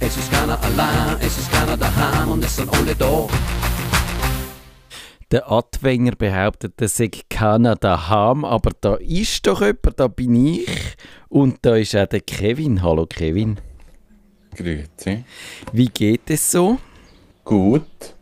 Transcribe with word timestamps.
Es 0.00 0.16
ist 0.16 0.30
keiner 0.30 0.62
allein, 0.62 1.16
es 1.20 1.38
ist 1.38 1.50
keiner 1.50 1.76
daheim 1.76 2.30
und 2.30 2.44
es 2.44 2.56
sind 2.56 2.72
alle 2.72 2.94
da. 2.94 3.26
Der 5.30 5.50
Adwenger 5.50 6.12
behauptet, 6.12 6.80
es 6.80 6.96
sei 6.96 7.10
keiner 7.28 7.76
daheim, 7.76 8.44
aber 8.44 8.70
da 8.80 8.94
ist 8.94 9.46
doch 9.46 9.60
jemand, 9.60 9.98
da 10.00 10.08
bin 10.08 10.34
ich. 10.34 10.68
Und 11.28 11.58
da 11.62 11.76
ist 11.76 11.94
auch 11.96 12.06
der 12.06 12.20
Kevin. 12.20 12.82
Hallo 12.82 13.06
Kevin. 13.06 13.58
Grüezi. 14.54 15.24
Wie 15.72 15.88
geht 15.88 16.30
es 16.30 16.50
so? 16.50 16.78
Gut. 17.44 18.14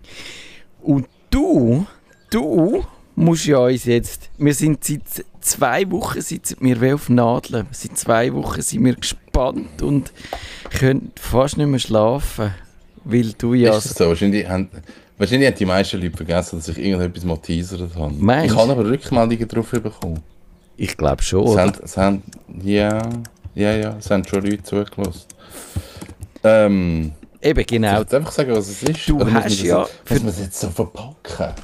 Und 0.83 1.07
du, 1.31 1.87
du 2.31 2.85
musst 3.15 3.47
ja 3.47 3.59
uns 3.59 3.85
jetzt, 3.85 4.31
wir 4.39 4.55
sind 4.55 4.83
seit 4.83 5.25
zwei 5.47 5.91
Wochen 5.91 6.21
sitzen 6.21 6.57
wir 6.61 6.81
wie 6.81 6.93
auf 6.93 7.09
Nadeln. 7.09 7.67
Seit 7.71 7.97
zwei 7.97 8.33
Wochen 8.35 8.61
sind 8.63 8.85
wir 8.85 8.95
gespannt 8.95 9.81
und 9.83 10.13
können 10.79 11.13
fast 11.21 11.57
nicht 11.57 11.67
mehr 11.69 11.79
schlafen, 11.79 12.53
weil 13.05 13.33
du 13.39 13.55
ja... 13.55 13.77
Ist 13.77 13.91
das 13.91 13.99
so? 13.99 14.09
Wahrscheinlich 14.09 14.49
haben, 14.49 14.69
wahrscheinlich 15.19 15.49
haben 15.49 15.57
die 15.59 15.67
meisten 15.67 16.01
Leute 16.01 16.17
vergessen, 16.17 16.59
dass 16.59 16.69
ich 16.69 16.79
irgendetwas 16.79 17.25
mal 17.25 17.37
teasert 17.39 17.95
habe. 17.97 18.15
Meinst 18.15 18.55
Ich 18.55 18.61
habe 18.61 18.73
aber 18.73 18.85
Rückmeldungen 18.85 19.49
darauf 19.49 19.71
bekommen. 19.71 20.21
Ich 20.77 20.97
glaube 20.97 21.23
schon, 21.23 21.47
Es 21.47 21.57
haben, 21.57 21.73
es 21.83 21.97
haben, 21.97 22.23
ja, 22.63 22.99
ja, 23.55 23.73
ja, 23.77 23.97
es 23.99 24.11
haben 24.11 24.27
schon 24.27 24.43
Leute 24.45 24.63
zugelassen. 24.63 25.23
Ähm, 26.45 27.13
Eben, 27.41 27.61
ich 27.61 27.67
genau. 27.67 28.01
jetzt 28.01 28.13
einfach 28.15 28.33
sagen, 28.33 28.53
was 28.55 28.69
es 28.69 28.83
ist? 28.83 29.09
Du 29.09 29.17
Oder 29.17 29.27
muss 29.27 29.45
hast 29.45 29.59
man 29.59 29.67
ja 29.67 29.79
Das, 29.81 29.91
für- 30.05 30.15
muss 30.15 30.23
man 30.23 30.33
es 30.33 30.41
jetzt 30.41 30.61
so 30.61 30.71
verpacken? 30.71 31.55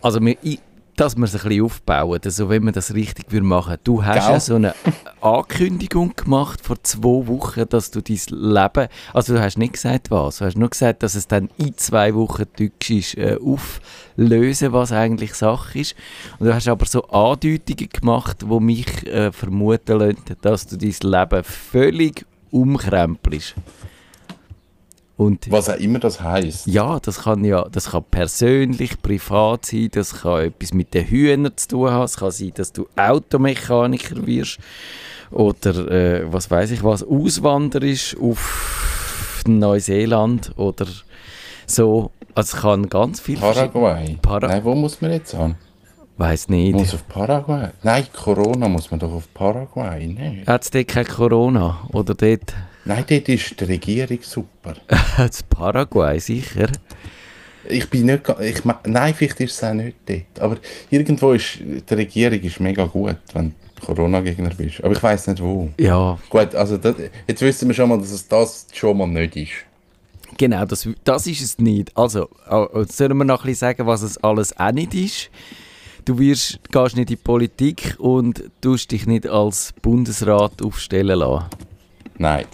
Also, 0.00 0.20
wir, 0.20 0.36
ich, 0.42 0.60
dass 0.98 1.16
wir 1.16 1.24
es 1.24 1.34
ein 1.34 1.42
bisschen 1.42 1.64
aufbauen, 1.64 2.18
also 2.24 2.48
wenn 2.48 2.64
wir 2.64 2.72
das 2.72 2.92
richtig 2.92 3.30
würden 3.30 3.48
machen 3.48 3.76
Du 3.84 4.04
hast 4.04 4.24
Gell? 4.24 4.32
ja 4.32 4.40
so 4.40 4.54
eine 4.56 4.74
Ankündigung 5.20 6.14
gemacht 6.16 6.60
vor 6.62 6.82
zwei 6.82 7.26
Wochen, 7.28 7.64
dass 7.68 7.90
du 7.90 8.00
dein 8.00 8.18
Leben, 8.30 8.88
also 9.12 9.34
du 9.34 9.40
hast 9.40 9.58
nicht 9.58 9.74
gesagt 9.74 10.10
was, 10.10 10.38
du 10.38 10.44
hast 10.44 10.56
nur 10.56 10.70
gesagt, 10.70 11.02
dass 11.02 11.14
es 11.14 11.28
dann 11.28 11.50
in 11.56 11.76
zwei 11.76 12.14
Wochen 12.14 12.44
deutsch 12.58 12.90
ist, 12.90 13.16
äh, 13.16 13.36
auflösen, 13.40 14.72
was 14.72 14.90
eigentlich 14.92 15.34
Sache 15.34 15.78
ist. 15.78 15.94
Und 16.38 16.46
du 16.48 16.54
hast 16.54 16.66
aber 16.68 16.86
so 16.86 17.04
Andeutungen 17.04 17.88
gemacht, 17.88 18.38
die 18.42 18.60
mich 18.60 19.06
äh, 19.06 19.30
vermuten 19.30 19.98
lassen, 19.98 20.36
dass 20.40 20.66
du 20.66 20.76
dein 20.76 20.94
Leben 21.02 21.44
völlig 21.44 22.26
umkrempelst. 22.50 23.54
Und 25.18 25.50
Was 25.50 25.68
auch 25.68 25.76
immer 25.76 25.98
das 25.98 26.20
heisst. 26.22 26.66
ja, 26.68 26.98
das 27.00 27.22
kann 27.24 27.44
ja, 27.44 27.66
das 27.70 27.90
kann 27.90 28.04
persönlich, 28.10 29.02
privat 29.02 29.66
sein, 29.66 29.88
das 29.92 30.20
kann 30.22 30.44
etwas 30.44 30.72
mit 30.72 30.94
den 30.94 31.04
Hühnern 31.06 31.52
zu 31.56 31.68
tun 31.68 31.90
haben, 31.90 32.04
es 32.04 32.16
kann 32.16 32.30
sein, 32.30 32.52
dass 32.54 32.72
du 32.72 32.86
Automechaniker 32.96 34.24
wirst 34.26 34.58
oder 35.32 35.90
äh, 35.90 36.32
was 36.32 36.50
weiß 36.50 36.70
ich 36.70 36.82
was, 36.84 37.02
auswanderst 37.02 38.16
auf 38.20 39.42
Neuseeland 39.46 40.52
oder 40.56 40.86
so. 41.66 42.10
Also 42.34 42.56
es 42.56 42.62
kann 42.62 42.88
ganz 42.88 43.20
viel 43.20 43.38
Paraguay. 43.38 44.16
Para- 44.22 44.48
Nein, 44.48 44.64
wo 44.64 44.74
muss 44.74 45.00
man 45.00 45.10
jetzt 45.12 45.34
an? 45.34 45.56
Weiß 46.16 46.48
nicht. 46.48 46.74
muss 46.74 46.94
auf 46.94 47.06
Paraguay. 47.08 47.68
Nein, 47.82 48.06
Corona 48.12 48.68
muss 48.68 48.90
man 48.90 49.00
doch 49.00 49.12
auf 49.12 49.32
Paraguay. 49.34 50.06
Nein, 50.06 50.44
Hat 50.46 50.62
es 50.62 50.70
dort 50.70 50.88
kein 50.88 51.06
Corona? 51.06 51.78
Oder 51.92 52.14
dort 52.14 52.54
Nein 52.88 53.04
dort 53.06 53.28
ist 53.28 53.60
die 53.60 53.64
Regierung 53.64 54.18
super. 54.22 54.74
hat's 55.18 55.42
Paraguay 55.42 56.18
sicher? 56.18 56.68
Ich 57.68 57.90
bin 57.90 58.06
nicht, 58.06 58.22
ich, 58.40 58.62
nein, 58.86 59.12
vielleicht 59.12 59.38
ist 59.40 59.52
es 59.52 59.62
auch 59.62 59.74
nicht 59.74 59.98
dort. 60.06 60.40
Aber 60.40 60.56
irgendwo 60.88 61.32
ist, 61.32 61.58
die 61.60 61.94
Regierung 61.94 62.40
ist 62.40 62.60
mega 62.60 62.86
gut, 62.86 63.18
wenn 63.34 63.52
du 63.74 63.84
Corona-Gegner 63.84 64.54
bist. 64.56 64.82
Aber 64.82 64.94
ich 64.94 65.02
weiß 65.02 65.26
nicht 65.26 65.42
wo. 65.42 65.68
Ja, 65.78 66.18
Gut, 66.30 66.54
also 66.54 66.78
das, 66.78 66.94
jetzt 67.26 67.42
wissen 67.42 67.68
wir 67.68 67.74
schon 67.74 67.90
mal, 67.90 67.98
dass 67.98 68.10
es 68.10 68.26
das 68.26 68.66
schon 68.72 68.96
mal 68.96 69.06
nicht 69.06 69.36
ist. 69.36 69.52
Genau, 70.38 70.64
das, 70.64 70.88
das 71.04 71.26
ist 71.26 71.42
es 71.42 71.58
nicht. 71.58 71.94
Also, 71.94 72.30
jetzt 72.74 72.96
sollen 72.96 73.18
wir 73.18 73.24
noch 73.24 73.40
ein 73.40 73.48
bisschen 73.48 73.68
sagen, 73.68 73.86
was 73.86 74.00
es 74.00 74.16
alles 74.16 74.58
auch 74.58 74.72
nicht 74.72 74.94
ist. 74.94 75.28
Du 76.06 76.18
wirst, 76.18 76.58
gehst 76.72 76.96
nicht 76.96 77.10
in 77.10 77.16
die 77.16 77.16
Politik 77.16 77.96
und 77.98 78.44
tust 78.62 78.92
dich 78.92 79.06
nicht 79.06 79.26
als 79.26 79.74
Bundesrat 79.82 80.62
aufstellen 80.62 81.18
lassen. 81.18 81.44
Nein. 82.18 82.46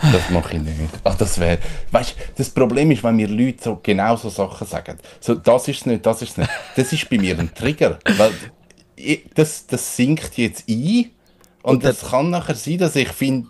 Das 0.00 0.30
mache 0.30 0.56
ich 0.56 0.62
nicht. 0.62 0.76
Ach, 1.02 1.16
das 1.16 1.38
wäre. 1.40 1.58
Weißt 1.90 2.10
du, 2.10 2.22
das 2.36 2.50
Problem 2.50 2.90
ist, 2.92 3.02
wenn 3.02 3.16
mir 3.16 3.26
Leute 3.26 3.64
so 3.64 3.80
genau 3.82 4.14
so 4.16 4.28
Sachen 4.28 4.66
sagen. 4.66 4.96
So, 5.20 5.34
das 5.34 5.66
ist 5.66 5.80
es 5.80 5.86
nicht, 5.86 6.06
das 6.06 6.22
ist 6.22 6.30
es 6.30 6.36
nicht. 6.36 6.50
Das 6.76 6.92
ist 6.92 7.10
bei 7.10 7.18
mir 7.18 7.36
ein 7.38 7.52
Trigger. 7.52 7.98
Weil 8.16 8.30
ich, 8.94 9.24
das, 9.34 9.66
das 9.66 9.96
sinkt 9.96 10.36
jetzt 10.38 10.68
ein. 10.68 11.10
Und, 11.62 11.74
Und 11.74 11.84
das 11.84 12.10
kann 12.10 12.30
nachher 12.30 12.54
sein, 12.54 12.78
dass 12.78 12.94
ich 12.94 13.08
finde, 13.08 13.48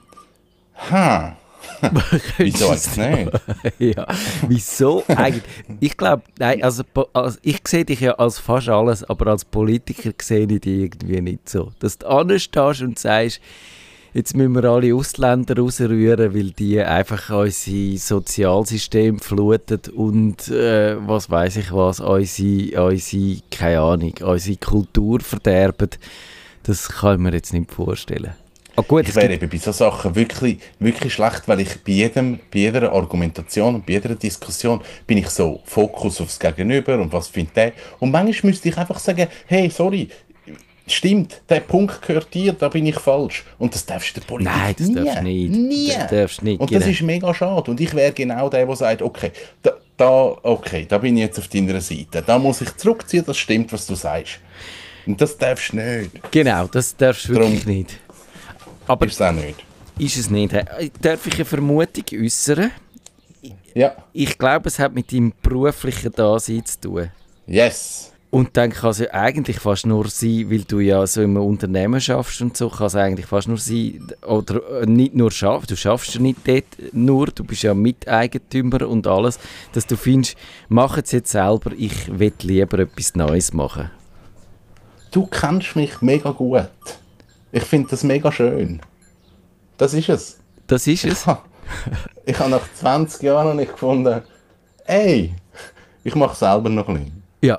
ha, 0.91 1.37
wieso 2.39 2.73
jetzt 2.73 2.97
nicht? 2.97 3.31
ja, 3.79 4.07
wieso 4.49 5.05
eigentlich? 5.09 5.45
Ich 5.81 5.97
glaube, 5.97 6.23
nein, 6.39 6.63
also, 6.63 6.83
also 7.13 7.39
ich 7.43 7.61
sehe 7.67 7.85
dich 7.85 8.01
ja 8.01 8.13
als 8.13 8.39
fast 8.39 8.69
alles, 8.69 9.05
aber 9.05 9.29
als 9.31 9.45
Politiker 9.45 10.13
sehe 10.21 10.47
ich 10.51 10.61
dich 10.61 10.67
irgendwie 10.67 11.21
nicht 11.21 11.49
so. 11.49 11.73
Dass 11.79 11.99
du 11.99 12.07
anstehst 12.09 12.83
und 12.83 12.99
sagst, 12.99 13.41
jetzt 14.15 14.37
müssen 14.37 14.55
wir 14.55 14.65
alle 14.65 14.95
Ausländer 14.95 15.57
rausrühren, 15.57 16.35
weil 16.35 16.51
die 16.51 16.81
einfach 16.81 17.31
unser 17.31 17.99
Sozialsystem 17.99 19.19
fluten 19.19 19.81
und 19.95 20.49
äh, 20.49 20.97
was 21.07 21.31
weiß 21.31 21.57
ich 21.57 21.73
was, 21.73 22.01
unsere, 22.01 22.89
unsere, 22.89 23.41
keine 23.51 23.81
Ahnung, 23.81 24.15
unsere 24.23 24.57
Kultur 24.57 25.21
verderben. 25.21 25.91
Das 26.63 26.89
kann 26.89 27.15
ich 27.15 27.21
mir 27.21 27.33
jetzt 27.33 27.53
nicht 27.53 27.73
vorstellen. 27.73 28.35
Ah, 28.79 28.85
gut, 28.87 29.09
Ich 29.09 29.17
wäre 29.17 29.35
eben 29.35 29.49
bei 29.49 29.57
solchen 29.57 29.77
Sachen 29.77 30.15
wirklich, 30.15 30.61
wirklich 30.79 31.13
schlecht, 31.13 31.49
weil 31.49 31.59
ich 31.59 31.83
bei, 31.83 31.91
jedem, 31.91 32.39
bei 32.53 32.61
jeder 32.61 32.93
Argumentation 32.93 33.75
und 33.75 33.85
bei 33.85 33.95
jeder 33.95 34.15
Diskussion 34.15 34.81
bin 35.05 35.19
ich 35.19 35.29
so 35.31 35.61
Fokus 35.65 36.21
aufs 36.21 36.39
Gegenüber 36.39 36.97
und 36.97 37.13
was 37.13 37.27
findet 37.27 37.57
der. 37.57 37.73
Und 37.99 38.13
manchmal 38.13 38.51
müsste 38.53 38.69
ich 38.69 38.79
einfach 38.79 39.01
sagen, 39.01 39.27
hey, 39.47 39.69
sorry, 39.69 40.09
stimmt, 40.93 41.41
der 41.49 41.61
Punkt 41.61 42.03
gehört 42.03 42.33
dir, 42.35 42.53
da 42.53 42.69
bin 42.69 42.87
ich 42.87 42.99
falsch. 42.99 43.45
Und 43.59 43.75
das 43.75 43.85
darfst 43.87 44.17
du 44.17 44.21
der 44.21 44.27
Politik 44.27 44.53
Nein, 44.55 44.75
das 44.79 44.89
nie. 44.89 44.95
darfst 44.95 45.17
du 45.19 45.23
nicht. 45.23 45.51
Nie. 45.51 45.89
Das 45.89 46.11
darfst 46.11 46.43
nicht, 46.43 46.61
Und 46.61 46.71
das 46.73 46.79
genau. 46.81 46.93
ist 46.93 47.03
mega 47.03 47.35
schade. 47.35 47.71
Und 47.71 47.81
ich 47.81 47.95
wäre 47.95 48.13
genau 48.13 48.49
der, 48.49 48.67
der 48.67 48.77
sagt, 48.77 49.03
okay, 49.03 49.33
da, 49.63 49.73
da, 49.97 50.11
okay, 50.43 50.87
da 50.89 50.99
bin 50.99 51.17
ich 51.17 51.23
jetzt 51.23 51.39
auf 51.39 51.49
deiner 51.49 51.81
Seite. 51.81 52.23
Da 52.27 52.39
muss 52.39 52.61
ich 52.61 52.77
zurückziehen, 52.77 53.25
das 53.27 53.37
stimmt, 53.39 53.73
was 53.73 53.87
du 53.87 53.95
sagst. 53.95 54.39
Und 55.07 55.21
das 55.21 55.37
darfst 55.39 55.73
du 55.73 55.77
nicht. 55.77 56.31
genau, 56.31 56.67
das 56.67 56.97
darfst 56.97 57.25
du 57.29 57.35
wirklich 57.35 57.61
Darum- 57.65 57.75
nicht. 57.79 57.99
Aber 58.87 59.07
Ist 59.07 59.15
es 59.15 59.21
auch 59.23 59.33
nicht. 59.33 59.65
ist 59.99 60.17
es 60.17 60.31
nicht. 60.31 60.53
Äh, 60.53 60.91
Darf 61.01 61.27
ich 61.27 61.35
eine 61.35 61.45
Vermutung 61.45 62.05
äußern? 62.15 62.71
Ja. 63.75 63.95
Ich 64.13 64.37
glaube, 64.39 64.69
es 64.69 64.79
hat 64.79 64.95
mit 64.95 65.13
deinem 65.13 65.33
beruflichen 65.43 66.11
Dasein 66.13 66.65
zu 66.65 66.81
tun. 66.81 67.11
Yes. 67.47 68.13
Und 68.31 68.59
dann 68.59 68.71
kann 68.71 68.91
es 68.91 68.99
ja 68.99 69.11
eigentlich 69.13 69.59
fast 69.59 69.87
nur 69.87 70.09
sein, 70.09 70.51
weil 70.51 70.65
du 70.65 70.81
ja 70.81 71.07
so 71.07 71.23
im 71.23 71.39
Unternehmen 71.39 71.99
schaffst 71.99 72.43
und 72.43 72.57
so, 72.57 72.69
kann 72.69 72.89
es 72.89 72.95
eigentlich 72.95 73.25
fast 73.25 73.49
nur 73.49 73.57
sein, 73.57 74.07
oder 74.27 74.83
äh, 74.83 74.87
nicht 74.87 75.15
nur 75.15 75.31
schaffen, 75.31 75.67
du 75.67 75.77
schaffst 75.77 76.15
ja 76.15 76.21
nicht 76.21 76.47
dort 76.47 76.67
nur, 76.93 77.29
du 77.29 77.43
bist 77.43 77.63
ja 77.63 77.73
Miteigentümer 77.73 78.87
und 78.87 79.07
alles, 79.07 79.39
dass 79.73 79.87
du 79.87 79.97
findest, 79.97 80.37
mach 80.69 80.99
es 80.99 81.13
jetzt 81.13 81.31
selber, 81.31 81.73
ich 81.75 82.19
will 82.19 82.35
lieber 82.43 82.81
etwas 82.81 83.15
Neues 83.15 83.55
machen. 83.55 83.91
Du 85.11 85.27
kennst 85.27 85.75
mich 85.75 86.03
mega 86.03 86.31
gut. 86.33 86.69
Ich 87.51 87.65
finde 87.65 87.89
das 87.89 88.05
mega 88.05 88.31
schön. 88.31 88.83
Das 89.79 89.95
ist 89.95 90.11
es. 90.11 90.39
Das 90.67 90.87
ist 90.87 91.07
es. 91.07 91.27
Ha. 91.27 91.43
Ich 92.27 92.39
habe 92.39 92.51
nach 92.51 92.73
20 92.75 93.23
Jahren 93.23 93.57
nicht 93.57 93.73
gefunden, 93.73 94.23
ey, 94.85 95.33
ich 96.05 96.15
mache 96.15 96.37
selber 96.37 96.69
noch 96.69 96.89
ein 96.89 96.95
bisschen. 96.95 97.23
Ja. 97.41 97.59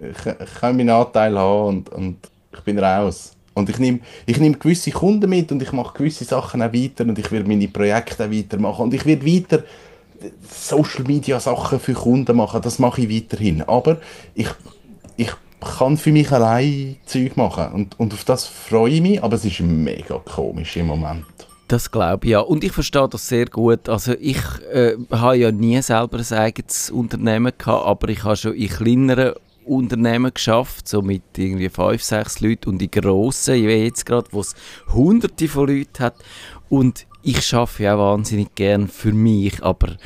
Ich, 0.00 0.54
kann 0.60 0.76
meinen 0.76 0.90
Anteil 0.90 1.38
haben 1.38 1.68
und, 1.68 1.88
und 1.90 2.16
ich 2.52 2.60
bin 2.60 2.78
raus. 2.78 3.32
Und 3.54 3.68
ich 3.68 3.78
nehme 3.78 4.00
ich 4.26 4.38
nehm 4.38 4.58
gewisse 4.58 4.90
Kunden 4.90 5.28
mit 5.28 5.52
und 5.52 5.62
ich 5.62 5.72
mache 5.72 5.98
gewisse 5.98 6.24
Sachen 6.24 6.62
auch 6.62 6.72
weiter 6.72 7.04
und 7.04 7.18
ich 7.18 7.30
werde 7.30 7.48
meine 7.48 7.68
Projekte 7.68 8.24
auch 8.24 8.30
weitermachen. 8.30 8.82
Und 8.84 8.94
ich 8.94 9.04
werde 9.04 9.26
weiter 9.26 9.64
Social 10.48 11.04
Media 11.04 11.40
Sachen 11.40 11.80
für 11.80 11.94
Kunden 11.94 12.36
machen, 12.36 12.62
das 12.62 12.78
mache 12.78 13.02
ich 13.02 13.14
weiterhin. 13.14 13.62
Aber 13.62 13.98
ich, 14.34 14.48
ich 15.16 15.30
kann 15.60 15.96
für 15.96 16.12
mich 16.12 16.30
allein 16.30 16.96
Zeug 17.06 17.36
machen 17.36 17.72
und, 17.72 17.98
und 17.98 18.12
auf 18.12 18.24
das 18.24 18.46
freue 18.46 18.92
ich 18.92 19.00
mich, 19.00 19.22
aber 19.22 19.36
es 19.36 19.44
ist 19.44 19.60
mega 19.60 20.18
komisch 20.18 20.76
im 20.76 20.86
Moment. 20.86 21.24
Das 21.68 21.90
glaube 21.90 22.26
ich 22.26 22.32
ja. 22.32 22.40
Und 22.40 22.64
ich 22.64 22.72
verstehe 22.72 23.08
das 23.08 23.28
sehr 23.28 23.46
gut. 23.46 23.88
Also 23.88 24.12
ich 24.18 24.38
äh, 24.72 24.96
habe 25.12 25.36
ja 25.36 25.52
nie 25.52 25.80
selber 25.82 26.18
ein 26.18 26.36
eigenes 26.36 26.90
Unternehmen 26.90 27.52
gehabt, 27.56 27.86
aber 27.86 28.08
ich 28.08 28.24
habe 28.24 28.36
schon 28.36 28.54
in 28.54 28.68
kleineren 28.68 29.34
Unternehmen 29.70 30.34
geschafft, 30.34 30.88
so 30.88 31.00
mit 31.00 31.22
irgendwie 31.36 31.68
fünf, 31.68 32.02
sechs 32.02 32.40
Leuten 32.40 32.70
und 32.70 32.82
in 32.82 32.90
grossen, 32.90 33.54
wie 33.54 33.84
jetzt 33.84 34.04
gerade, 34.04 34.28
wo 34.32 34.40
es 34.40 34.54
hunderte 34.92 35.48
von 35.48 35.68
Leuten 35.68 36.02
hat. 36.02 36.16
Und 36.68 37.06
ich 37.22 37.46
schaffe 37.46 37.84
ja 37.84 37.98
wahnsinnig 37.98 38.54
gern 38.54 38.88
für 38.88 39.12
mich, 39.12 39.62
aber 39.62 39.96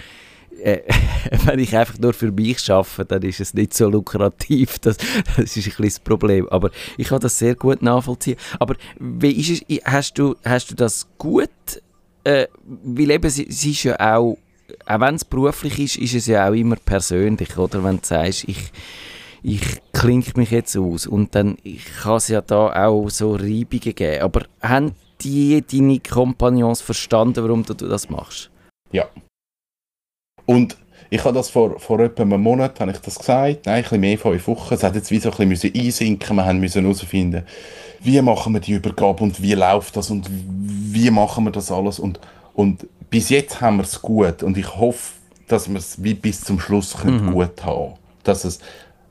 äh, 0.63 0.81
wenn 1.45 1.59
ich 1.59 1.77
einfach 1.77 1.99
nur 1.99 2.13
für 2.13 2.31
mich 2.31 2.71
arbeite, 2.71 3.05
dann 3.07 3.23
ist 3.23 3.41
es 3.41 3.55
nicht 3.55 3.75
so 3.75 3.89
lukrativ. 3.89 4.79
Das, 4.85 4.99
das 5.37 5.57
ist 5.57 5.57
ein 5.57 5.63
bisschen 5.65 5.85
das 5.85 6.01
Problem. 6.01 6.49
Aber 6.51 6.71
ich 6.99 7.09
kann 7.09 7.21
das 7.21 7.39
sehr 7.39 7.55
gut 7.55 7.81
nachvollziehen. 7.81 8.37
Aber 8.59 8.75
wie 8.99 9.33
ist 9.33 9.63
es, 9.69 9.79
hast, 9.85 10.19
du, 10.19 10.37
hast 10.45 10.71
du 10.71 10.75
das 10.75 11.09
gut? 11.17 11.49
Äh, 12.25 12.49
weil 12.65 13.11
eben, 13.11 13.27
es 13.27 13.39
ist 13.39 13.83
ja 13.83 13.99
auch, 13.99 14.37
auch 14.87 15.01
wenn 15.01 15.15
es 15.15 15.25
beruflich 15.25 15.79
ist, 15.79 15.97
ist 15.97 16.15
es 16.15 16.27
ja 16.27 16.49
auch 16.49 16.53
immer 16.53 16.77
persönlich, 16.77 17.57
oder? 17.57 17.83
Wenn 17.83 17.97
du 17.97 18.07
sagst, 18.07 18.45
ich, 18.47 18.71
ich 19.45 19.83
klinge 19.93 20.25
mich 20.37 20.51
jetzt 20.51 20.75
aus 20.75 21.07
und 21.07 21.35
dann 21.35 21.59
kann 22.03 22.17
es 22.17 22.29
ja 22.29 22.41
da 22.41 22.87
auch 22.87 23.11
so 23.11 23.35
Reibungen 23.35 23.95
geben. 23.95 24.23
Aber 24.23 24.47
haben 24.63 24.93
die 25.21 25.63
deine 25.63 26.01
Kompagnons 26.01 26.81
verstanden, 26.81 27.45
warum 27.45 27.63
du 27.63 27.75
das 27.75 28.09
machst? 28.09 28.51
Ja. 28.91 29.05
Und 30.47 30.79
ich 31.11 31.23
habe 31.23 31.35
das 31.35 31.51
vor, 31.51 31.79
vor 31.79 32.01
etwa 32.01 32.23
einem 32.23 32.41
Monat 32.41 32.81
habe 32.81 32.93
ich 32.93 32.99
das 32.99 33.19
gesagt, 33.19 33.67
nein, 33.67 33.77
ein 33.77 33.83
bisschen 33.83 34.01
mehr, 34.01 34.17
fünf 34.17 34.47
Wochen. 34.49 34.73
Es 34.73 34.83
hat 34.83 34.95
jetzt 34.95 35.11
wie 35.11 35.19
so 35.19 35.31
ein 35.31 35.49
bisschen 35.51 35.75
einsinken 35.75 36.37
wir 36.37 36.53
müssen 36.55 36.83
herausfinden, 36.83 37.45
wie 38.01 38.23
machen 38.23 38.55
wir 38.55 38.61
die 38.61 38.73
Übergabe 38.73 39.23
und 39.23 39.43
wie 39.43 39.53
läuft 39.53 39.95
das 39.95 40.11
und 40.11 40.27
wie 40.31 41.11
machen 41.11 41.45
wir 41.45 41.53
das 41.53 41.71
alles. 41.71 41.99
Und, 41.99 42.19
und 42.55 42.87
bis 43.11 43.29
jetzt 43.29 43.61
haben 43.61 43.77
wir 43.77 43.85
es 43.85 44.01
gut 44.01 44.43
und 44.43 44.57
ich 44.57 44.75
hoffe, 44.75 45.13
dass 45.49 45.69
wir 45.69 45.77
es 45.77 46.03
wie 46.03 46.15
bis 46.15 46.41
zum 46.41 46.59
Schluss 46.59 46.97
mhm. 47.05 47.33
gut 47.33 47.63
haben 47.63 47.95
Dass 48.23 48.45
es, 48.45 48.59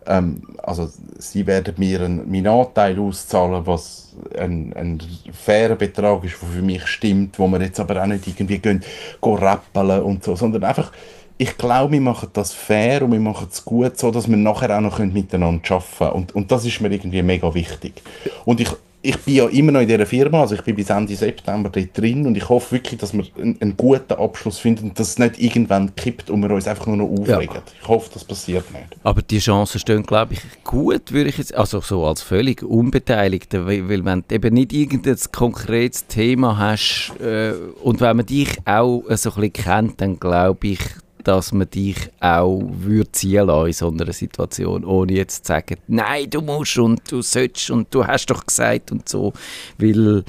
ähm, 0.07 0.41
also 0.61 0.89
sie 1.17 1.45
werden 1.47 1.75
mir 1.77 2.01
einen, 2.01 2.29
meinen 2.29 2.47
Anteil 2.47 2.99
auszahlen, 2.99 3.65
was 3.65 4.15
ein, 4.37 4.73
ein 4.73 5.01
fairer 5.31 5.75
Betrag 5.75 6.23
ist, 6.23 6.41
der 6.41 6.49
für 6.49 6.61
mich 6.61 6.85
stimmt, 6.87 7.39
wo 7.39 7.47
wir 7.47 7.61
jetzt 7.61 7.79
aber 7.79 8.01
auch 8.01 8.07
nicht 8.07 8.27
irgendwie 8.27 8.59
gehen, 8.59 8.83
gehen 9.21 9.35
rappeln 9.35 10.01
und 10.03 10.23
so, 10.23 10.35
sondern 10.35 10.63
einfach 10.63 10.91
ich 11.37 11.57
glaube, 11.57 11.91
wir 11.93 12.01
machen 12.01 12.29
das 12.33 12.53
fair 12.53 13.01
und 13.01 13.11
wir 13.11 13.19
machen 13.19 13.47
es 13.51 13.65
gut, 13.65 13.97
so 13.97 14.11
dass 14.11 14.29
wir 14.29 14.37
nachher 14.37 14.77
auch 14.77 14.81
noch 14.81 14.99
miteinander 14.99 15.75
arbeiten 15.75 15.97
können. 15.97 16.11
Und, 16.11 16.35
und 16.35 16.51
das 16.51 16.65
ist 16.65 16.79
mir 16.79 16.91
irgendwie 16.91 17.23
mega 17.23 17.53
wichtig. 17.53 18.01
Und 18.45 18.61
ich, 18.61 18.69
ich 19.05 19.17
bin 19.19 19.35
ja 19.35 19.47
immer 19.47 19.73
noch 19.73 19.81
in 19.81 19.87
dieser 19.87 20.05
Firma, 20.05 20.41
also 20.41 20.55
ich 20.55 20.61
bin 20.61 20.75
bis 20.75 20.89
Ende 20.89 21.13
September 21.13 21.69
dort 21.69 21.97
drin 21.97 22.25
und 22.25 22.37
ich 22.37 22.47
hoffe 22.47 22.71
wirklich, 22.71 22.99
dass 23.01 23.13
wir 23.13 23.25
einen, 23.37 23.61
einen 23.61 23.75
guten 23.75 24.13
Abschluss 24.13 24.59
finden 24.59 24.89
und 24.89 24.99
dass 24.99 25.09
es 25.09 25.19
nicht 25.19 25.39
irgendwann 25.39 25.93
kippt 25.95 26.29
und 26.29 26.41
wir 26.41 26.49
uns 26.51 26.67
einfach 26.67 26.87
nur 26.87 26.95
noch 26.95 27.09
aufregen. 27.09 27.55
Ja. 27.55 27.63
Ich 27.81 27.87
hoffe, 27.87 28.09
das 28.13 28.23
passiert 28.23 28.71
nicht. 28.71 28.85
Aber 29.03 29.21
die 29.21 29.39
Chancen 29.39 29.79
stehen, 29.79 30.03
glaube 30.03 30.35
ich, 30.35 30.39
gut, 30.63 31.11
würde 31.11 31.29
ich 31.29 31.37
jetzt, 31.37 31.53
also 31.53 31.81
so 31.81 32.05
als 32.05 32.21
völlig 32.21 32.63
Unbeteiligter, 32.63 33.65
weil, 33.65 33.89
weil 33.89 34.05
wenn 34.05 34.23
du 34.25 34.35
eben 34.35 34.53
nicht 34.53 34.71
irgendein 34.71 35.17
konkretes 35.33 36.07
Thema 36.07 36.57
hast 36.57 37.13
äh, 37.19 37.51
und 37.83 37.99
wenn 37.99 38.15
man 38.15 38.25
dich 38.25 38.57
auch 38.63 39.03
so 39.09 39.31
ein 39.31 39.41
bisschen 39.41 39.53
kennt, 39.53 40.01
dann 40.01 40.17
glaube 40.17 40.67
ich, 40.67 40.79
dass 41.23 41.51
man 41.51 41.69
dich 41.69 41.97
auch 42.19 42.61
würde 42.63 43.11
ziehen 43.11 43.47
lassen 43.47 43.67
in 43.67 43.73
so 43.73 43.89
einer 43.89 44.13
Situation, 44.13 44.83
ohne 44.85 45.13
jetzt 45.13 45.45
zu 45.45 45.53
sagen, 45.53 45.77
nein, 45.87 46.29
du 46.29 46.41
musst 46.41 46.77
und 46.77 47.11
du 47.11 47.21
sollst 47.21 47.69
und 47.69 47.93
du 47.93 48.05
hast 48.05 48.27
doch 48.27 48.45
gesagt 48.45 48.91
und 48.91 49.07
so, 49.07 49.33
weil 49.77 50.23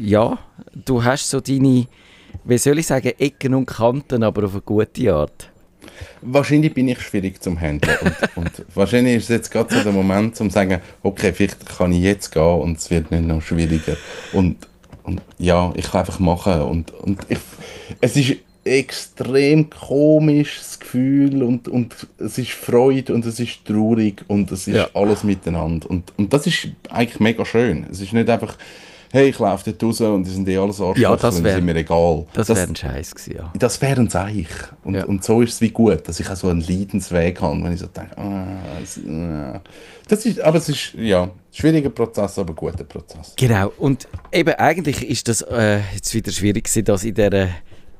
ja, 0.00 0.38
du 0.72 1.02
hast 1.02 1.30
so 1.30 1.40
deine, 1.40 1.86
wie 2.44 2.58
soll 2.58 2.78
ich 2.78 2.86
sagen, 2.86 3.12
Ecken 3.18 3.54
und 3.54 3.66
Kanten, 3.66 4.22
aber 4.22 4.44
auf 4.44 4.52
eine 4.52 4.60
gute 4.62 5.14
Art. 5.14 5.50
Wahrscheinlich 6.22 6.72
bin 6.72 6.88
ich 6.88 7.00
schwierig 7.00 7.42
zum 7.42 7.60
Handeln. 7.60 7.96
Und, 8.00 8.16
und 8.36 8.50
wahrscheinlich 8.74 9.16
ist 9.16 9.24
es 9.24 9.28
jetzt 9.28 9.50
gerade 9.50 9.74
so 9.74 9.82
der 9.82 9.92
Moment, 9.92 10.40
um 10.40 10.48
zu 10.48 10.54
sagen, 10.54 10.80
okay, 11.02 11.32
vielleicht 11.32 11.66
kann 11.66 11.92
ich 11.92 12.02
jetzt 12.02 12.32
gehen 12.32 12.42
und 12.42 12.78
es 12.78 12.90
wird 12.90 13.10
nicht 13.10 13.24
noch 13.24 13.42
schwieriger. 13.42 13.96
Und, 14.32 14.66
und 15.02 15.20
ja, 15.38 15.72
ich 15.76 15.90
kann 15.90 16.00
einfach 16.00 16.18
machen. 16.18 16.62
Und, 16.62 16.90
und 16.92 17.20
ich, 17.28 17.38
es 18.00 18.16
ist 18.16 18.36
extrem 18.64 19.68
komisches 19.68 20.78
Gefühl 20.80 21.42
und, 21.42 21.68
und 21.68 21.94
es 22.18 22.38
ist 22.38 22.52
Freude 22.52 23.14
und 23.14 23.26
es 23.26 23.38
ist 23.38 23.64
traurig 23.64 24.24
und 24.28 24.50
es 24.50 24.66
ist 24.66 24.76
ja. 24.76 24.88
alles 24.94 25.22
miteinander. 25.22 25.88
Und, 25.90 26.12
und 26.16 26.32
das 26.32 26.46
ist 26.46 26.68
eigentlich 26.88 27.20
mega 27.20 27.44
schön. 27.44 27.86
Es 27.90 28.00
ist 28.00 28.12
nicht 28.12 28.28
einfach, 28.28 28.56
hey, 29.12 29.28
ich 29.28 29.38
laufe 29.38 29.70
dort 29.70 29.82
raus 29.82 30.00
und 30.00 30.24
die 30.24 30.30
sind 30.30 30.48
eh 30.48 30.56
alles 30.56 30.80
Arschlöcher 30.80 31.10
ja, 31.10 31.16
das 31.16 31.42
wär, 31.42 31.54
sind 31.54 31.64
mir 31.64 31.76
egal. 31.76 32.26
Das, 32.32 32.46
das 32.46 32.58
wäre 32.58 32.68
ein 32.68 32.76
Scheiß 32.76 33.14
gewesen, 33.14 33.36
ja. 33.36 33.52
Das 33.58 33.80
wäre 33.82 34.00
ein 34.00 34.08
Seich. 34.08 34.48
Und, 34.82 34.94
ja. 34.94 35.04
und 35.04 35.22
so 35.22 35.42
ist 35.42 35.54
es 35.54 35.60
wie 35.60 35.70
gut, 35.70 36.08
dass 36.08 36.18
ich 36.18 36.28
auch 36.30 36.36
so 36.36 36.48
einen 36.48 36.62
Leidensweg 36.62 37.40
habe, 37.40 37.62
wenn 37.62 37.72
ich 37.72 37.80
so 37.80 37.86
denke, 37.86 38.16
ah, 38.18 38.46
ah. 39.08 39.60
das 40.08 40.24
ist, 40.26 40.40
aber 40.40 40.58
es 40.58 40.68
ist, 40.68 40.94
ja, 40.94 41.30
schwieriger 41.52 41.90
Prozess, 41.90 42.38
aber 42.38 42.54
guter 42.54 42.84
Prozess. 42.84 43.34
Genau, 43.36 43.72
und 43.78 44.08
eben 44.32 44.54
eigentlich 44.54 45.08
ist 45.08 45.28
das 45.28 45.42
äh, 45.42 45.80
jetzt 45.94 46.14
wieder 46.14 46.32
schwierig 46.32 46.64
gewesen, 46.64 46.84
dass 46.84 47.04
in 47.04 47.14
dieser 47.14 47.48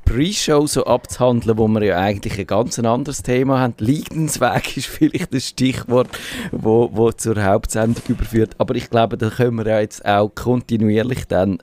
Pre-Show 0.04 0.66
so 0.66 0.84
abzuhandeln, 0.84 1.58
wo 1.58 1.66
wir 1.68 1.82
ja 1.84 1.98
eigentlich 1.98 2.38
ein 2.38 2.46
ganz 2.46 2.78
anderes 2.78 3.22
Thema 3.22 3.60
haben. 3.60 3.74
Leidensweg 3.78 4.76
ist 4.76 4.86
vielleicht 4.86 5.34
das 5.34 5.48
Stichwort, 5.48 6.08
wo, 6.52 6.90
wo 6.92 7.12
zur 7.12 7.42
Hauptsendung 7.42 8.02
überführt. 8.08 8.54
Aber 8.58 8.74
ich 8.74 8.90
glaube, 8.90 9.16
da 9.16 9.30
können 9.30 9.56
wir 9.56 9.66
ja 9.66 9.80
jetzt 9.80 10.04
auch 10.04 10.30
kontinuierlich 10.34 11.26
dann 11.26 11.58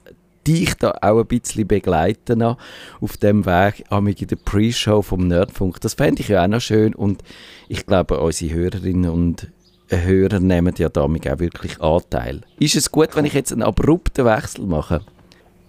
dich 0.47 0.73
da 0.75 0.97
auch 1.01 1.19
ein 1.19 1.27
bisschen 1.27 1.67
begleiten 1.67 2.41
auf 2.41 3.17
dem 3.21 3.45
Weg 3.45 3.85
in 3.89 4.27
der 4.27 4.35
Pre-Show 4.35 5.01
vom 5.01 5.27
Nerdfunk. 5.27 5.79
Das 5.81 5.93
fände 5.93 6.21
ich 6.21 6.29
ja 6.29 6.43
auch 6.43 6.47
noch 6.47 6.61
schön 6.61 6.95
und 6.95 7.23
ich 7.67 7.85
glaube, 7.85 8.19
unsere 8.19 8.53
Hörerinnen 8.53 9.11
und 9.11 9.51
Hörer 9.89 10.39
nehmen 10.39 10.73
ja 10.77 10.89
damit 10.89 11.29
auch 11.29 11.39
wirklich 11.39 11.81
Anteil. 11.81 12.41
Ist 12.59 12.75
es 12.75 12.91
gut, 12.91 13.15
wenn 13.15 13.25
ich 13.25 13.33
jetzt 13.33 13.51
einen 13.51 13.63
abrupten 13.63 14.25
Wechsel 14.25 14.65
mache? 14.65 15.01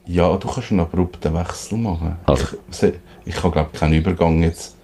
Ja, 0.06 0.36
du 0.36 0.48
kannst 0.48 0.70
einen 0.70 0.80
abrupten 0.80 1.34
Wechsel 1.34 1.78
machen. 1.78 2.16
Also. 2.26 2.56
Ich, 2.70 2.92
ich 3.24 3.34
kann, 3.34 3.52
glaube 3.52 3.70
keinen 3.72 3.94
Übergang 3.94 4.42
jetzt 4.42 4.76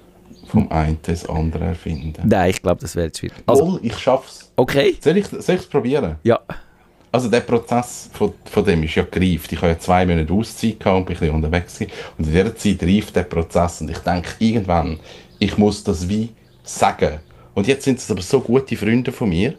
vom 0.47 0.71
einen 0.71 0.99
ins 1.07 1.29
andere 1.29 1.65
erfinden. 1.65 2.23
Nein, 2.25 2.51
ich 2.51 2.63
glaube, 2.63 2.81
das 2.81 2.95
wäre 2.97 3.07
jetzt 3.07 3.19
schwierig. 3.19 3.37
Also, 3.47 3.73
Wohl, 3.73 3.81
ich 3.83 3.99
schaff's. 3.99 4.51
Okay. 4.57 4.97
Soll 5.01 5.17
ich 5.17 5.27
es 5.33 5.67
probieren? 5.67 6.17
Ja. 6.23 6.41
Also 7.11 7.29
der 7.29 7.41
Prozess 7.41 8.11
von, 8.13 8.35
von 8.45 8.65
dem 8.65 8.83
ist 8.83 8.95
ja 8.95 9.03
gereift. 9.11 9.51
Ich 9.51 9.59
habe 9.59 9.73
ja 9.73 9.79
zwei 9.79 10.05
Monate 10.05 10.33
Auszeit 10.33 10.79
gehabt 10.79 10.99
und 10.99 11.07
bin 11.07 11.17
ein 11.17 11.21
bisschen 11.21 11.35
unterwegs 11.35 11.79
gewesen. 11.79 11.93
Und 12.19 12.27
in 12.27 12.33
dieser 12.33 12.55
Zeit 12.55 12.83
reift 12.83 13.17
der 13.17 13.23
Prozess 13.23 13.81
und 13.81 13.91
ich 13.91 13.99
denke 13.99 14.29
irgendwann, 14.39 15.01
ich 15.39 15.57
muss 15.57 15.83
das 15.85 16.09
wie 16.09 16.31
sagen. 16.63 17.21
Und 17.55 17.67
jetzt 17.67 17.85
sind 17.85 17.99
es 17.99 18.11
aber 18.11 18.21
so 18.21 18.41
gute 18.41 18.77
Freunde 18.77 19.11
von 19.11 19.31
mir, 19.31 19.55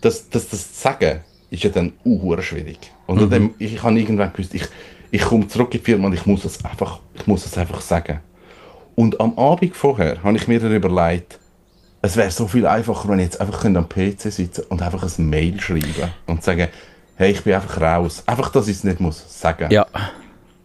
dass, 0.00 0.28
dass 0.30 0.48
das 0.48 0.80
Sagen 0.80 1.20
ist 1.50 1.62
ja 1.62 1.70
dann 1.70 1.92
auch 2.04 2.42
schwierig. 2.42 2.78
Und 3.06 3.20
mhm. 3.20 3.30
dem, 3.30 3.54
ich, 3.58 3.74
ich 3.74 3.82
habe 3.82 3.98
irgendwann 3.98 4.32
gewusst, 4.32 4.54
ich, 4.54 4.64
ich 5.14 5.22
komme 5.22 5.46
zurück 5.46 5.72
in 5.72 5.78
die 5.78 5.84
Firma 5.84 6.08
und 6.08 6.12
ich 6.12 6.26
muss 6.26 6.44
es 6.44 6.64
einfach, 6.64 6.98
ich 7.14 7.24
muss 7.28 7.46
es 7.46 7.56
einfach 7.56 7.80
sagen. 7.80 8.18
Und 8.96 9.20
am 9.20 9.38
Abend 9.38 9.76
vorher 9.76 10.20
habe 10.24 10.36
ich 10.36 10.48
mir 10.48 10.58
dann 10.58 10.74
überlegt, 10.74 11.38
es 12.02 12.16
wäre 12.16 12.32
so 12.32 12.48
viel 12.48 12.66
einfacher, 12.66 13.08
wenn 13.08 13.20
ich 13.20 13.26
jetzt 13.26 13.40
einfach 13.40 13.64
am 13.64 13.88
PC 13.88 14.20
sitzen 14.32 14.64
und 14.70 14.82
einfach 14.82 15.04
ein 15.04 15.30
Mail 15.30 15.60
schreiben 15.60 16.10
und 16.26 16.42
sagen, 16.42 16.66
hey, 17.14 17.30
ich 17.30 17.44
bin 17.44 17.54
einfach 17.54 17.80
raus. 17.80 18.24
Einfach, 18.26 18.50
dass 18.50 18.66
ich 18.66 18.78
es 18.78 18.82
nicht 18.82 18.98
muss 18.98 19.40
sagen. 19.40 19.70
Ja. 19.70 19.86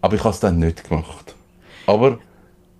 Aber 0.01 0.15
ich 0.15 0.23
habe 0.23 0.33
es 0.33 0.39
dann 0.39 0.57
nicht 0.57 0.89
gemacht. 0.89 1.35
Aber 1.85 2.17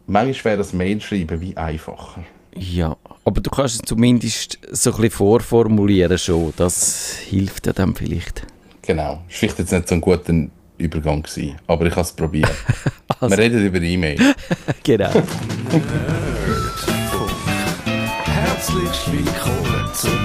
manchmal 0.08 0.54
wäre 0.54 0.58
das 0.58 0.74
Mail 0.74 1.00
schreiben 1.00 1.40
wie 1.40 1.56
einfacher. 1.56 2.24
Ja, 2.56 2.98
aber 3.26 3.42
du 3.42 3.50
kannst 3.52 3.76
es 3.76 3.82
zumindest 3.86 4.58
so 4.72 4.90
ein 4.90 4.96
bisschen 4.96 5.12
vorformulieren 5.12 6.18
schon. 6.18 6.52
Das 6.58 7.16
hilft 7.16 7.68
dir 7.68 7.74
dann 7.74 7.94
vielleicht. 7.94 8.48
Genau. 8.82 9.22
Ist 9.30 9.38
vielleicht 9.38 9.60
jetzt 9.60 9.72
nicht 9.72 9.88
so 9.88 9.94
ein 9.94 10.02
guter 10.02 10.34
Übergang 10.80 11.22
gewesen, 11.22 11.58
aber 11.68 11.86
ich 11.86 11.92
habe 11.92 12.02
es 12.02 12.14
probiert. 12.14 12.50
also. 13.20 13.36
Wir 13.36 13.44
reden 13.44 13.66
über 13.66 13.82
E-Mail. 13.82 14.18
genau. 14.84 15.12
Herzlich 18.24 19.12
willkommen 19.12 19.90
zum 19.94 20.20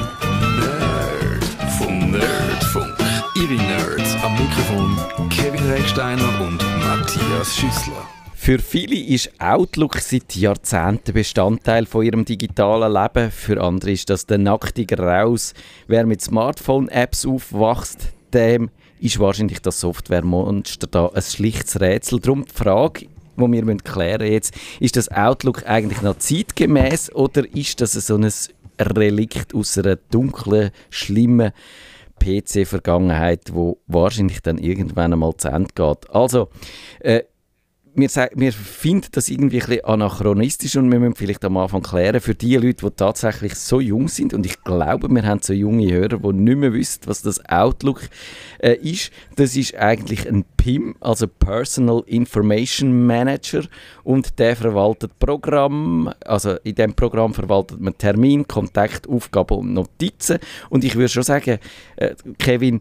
Nerd 0.61 1.45
vom 1.79 2.11
Nerdfunk. 2.13 2.97
Ihre 3.37 3.55
Nerds 3.55 4.17
am 4.23 4.33
Mikrofon 4.35 5.29
Kevin 5.29 5.71
Recksteiner 5.71 6.41
und 6.41 6.63
Matthias 6.85 7.57
Schüssler. 7.57 8.09
Für 8.35 8.59
viele 8.59 8.97
ist 8.97 9.33
Outlook 9.41 9.99
seit 9.99 10.37
Jahrzehnten 10.37 11.15
Bestandteil 11.15 11.87
von 11.87 12.05
ihrem 12.05 12.25
digitalen 12.25 12.93
Leben. 12.93 13.31
Für 13.31 13.61
andere 13.61 13.91
ist 13.91 14.09
das 14.11 14.27
der 14.27 14.39
nacktige 14.39 14.99
Raus. 14.99 15.55
Wer 15.89 16.07
mit 16.07 16.21
Smartphone-Apps 16.21 17.27
aufwachst, 17.27 18.13
dem 18.35 18.71
ist 19.01 19.19
wahrscheinlich 19.19 19.61
das 19.61 19.81
Softwaremonster 19.81 20.87
da 20.87 21.09
ein 21.09 21.23
schlichtes 21.23 21.81
Rätsel. 21.81 22.21
Darum 22.21 22.45
die 22.45 22.53
Frage, 22.53 23.07
die 23.37 23.53
wir 23.53 23.77
klären 23.79 24.31
jetzt, 24.31 24.55
ist 24.81 24.97
das 24.97 25.11
Outlook 25.11 25.67
eigentlich 25.67 26.03
noch 26.03 26.19
zeitgemäß 26.19 27.13
oder 27.15 27.45
ist 27.55 27.81
das 27.81 27.93
so 27.93 28.17
ein 28.17 28.31
Relikt 28.81 29.55
aus 29.55 29.79
einer 29.79 29.97
dunklen, 29.97 30.71
schlimmen 30.91 31.53
PC-Vergangenheit, 32.21 33.53
wo 33.53 33.79
wahrscheinlich 33.87 34.41
dann 34.41 34.59
irgendwann 34.59 35.13
einmal 35.13 35.37
zu 35.37 35.49
Ende 35.49 35.71
geht? 35.75 36.11
Also, 36.11 36.49
äh, 37.01 37.23
wir, 37.95 38.09
wir 38.35 38.53
finden 38.53 39.09
das 39.13 39.29
irgendwie 39.29 39.61
ein 39.61 39.67
bisschen 39.67 39.85
anachronistisch 39.85 40.77
und 40.77 40.91
wir 40.91 40.99
müssen 40.99 41.15
vielleicht 41.15 41.45
am 41.45 41.57
Anfang 41.57 41.83
klären, 41.83 42.21
für 42.21 42.35
die 42.35 42.57
Leute, 42.57 42.87
die 42.87 42.91
tatsächlich 42.97 43.55
so 43.55 43.81
jung 43.81 44.09
sind, 44.09 44.35
und 44.35 44.45
ich 44.47 44.63
glaube, 44.65 45.09
wir 45.09 45.23
haben 45.25 45.41
so 45.43 45.53
junge 45.53 45.93
Hörer, 45.93 46.19
die 46.19 46.33
nicht 46.33 46.59
mehr 46.59 46.73
wissen, 46.73 47.03
was 47.07 47.23
das 47.23 47.45
Outlook 47.49 48.03
äh, 48.59 48.75
ist. 48.75 49.11
Das 49.37 49.57
ist 49.57 49.77
eigentlich 49.77 50.29
ein 50.29 50.45
PIM, 50.57 50.97
also 51.01 51.27
Personal 51.27 52.03
Information 52.07 53.07
Manager, 53.07 53.63
und 54.03 54.39
der 54.39 54.57
verwaltet 54.57 55.19
Programm, 55.19 56.13
also 56.25 56.57
in 56.65 56.75
dem 56.75 56.95
Programm 56.95 57.35
verwaltet 57.35 57.81
man 57.81 57.97
Termin, 57.97 58.47
Kontakt, 58.47 59.09
Aufgaben 59.09 59.59
und 59.59 59.73
Notizen. 59.73 60.39
Und 60.69 60.85
ich 60.85 60.97
würde 60.97 61.09
schon 61.09 61.23
sagen, 61.23 61.59
äh, 61.97 62.15
Kevin, 62.39 62.81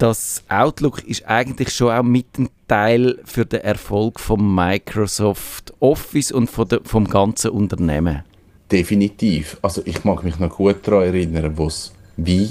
das 0.00 0.42
Outlook 0.48 1.02
ist 1.04 1.26
eigentlich 1.26 1.74
schon 1.74 1.92
auch 1.92 2.02
mit 2.02 2.38
ein 2.38 2.48
Teil 2.66 3.18
für 3.24 3.44
den 3.44 3.60
Erfolg 3.60 4.18
von 4.18 4.54
Microsoft 4.54 5.74
Office 5.78 6.32
und 6.32 6.50
von 6.50 6.68
der, 6.68 6.80
vom 6.84 7.06
ganzen 7.06 7.50
Unternehmen. 7.50 8.22
Definitiv. 8.72 9.58
Also 9.60 9.82
ich 9.84 10.02
mag 10.04 10.24
mich 10.24 10.38
noch 10.38 10.56
gut 10.56 10.76
daran 10.88 11.02
erinnern, 11.02 11.52
wo 11.56 11.66
es 11.66 11.92
wie 12.16 12.50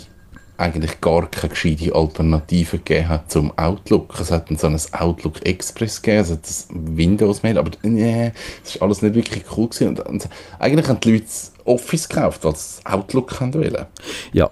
eigentlich 0.58 1.02
gar 1.02 1.28
keine 1.28 1.50
gescheite 1.50 1.96
Alternative 1.96 2.78
gegeben 2.78 3.10
hat 3.10 3.32
zum 3.32 3.58
Outlook. 3.58 4.20
Es 4.20 4.30
hat 4.30 4.48
so 4.60 4.68
ein 4.68 4.78
Outlook 4.92 5.44
Express 5.44 6.02
gegeben, 6.02 6.20
also 6.20 6.36
das 6.36 6.68
Windows-Mail, 6.70 7.58
aber 7.58 7.72
nee, 7.82 8.32
das 8.62 8.76
ist 8.76 8.82
alles 8.82 9.02
nicht 9.02 9.16
wirklich 9.16 9.44
cool 9.58 9.70
gewesen. 9.70 9.88
Und, 9.88 10.02
und 10.02 10.30
eigentlich 10.60 10.88
haben 10.88 11.00
die 11.00 11.14
Leute 11.14 11.26
Office 11.66 12.08
gekauft, 12.08 12.44
weil 12.44 12.56
sie 12.56 12.86
Outlook 12.86 13.42
wollen. 13.42 13.86
Ja, 14.34 14.52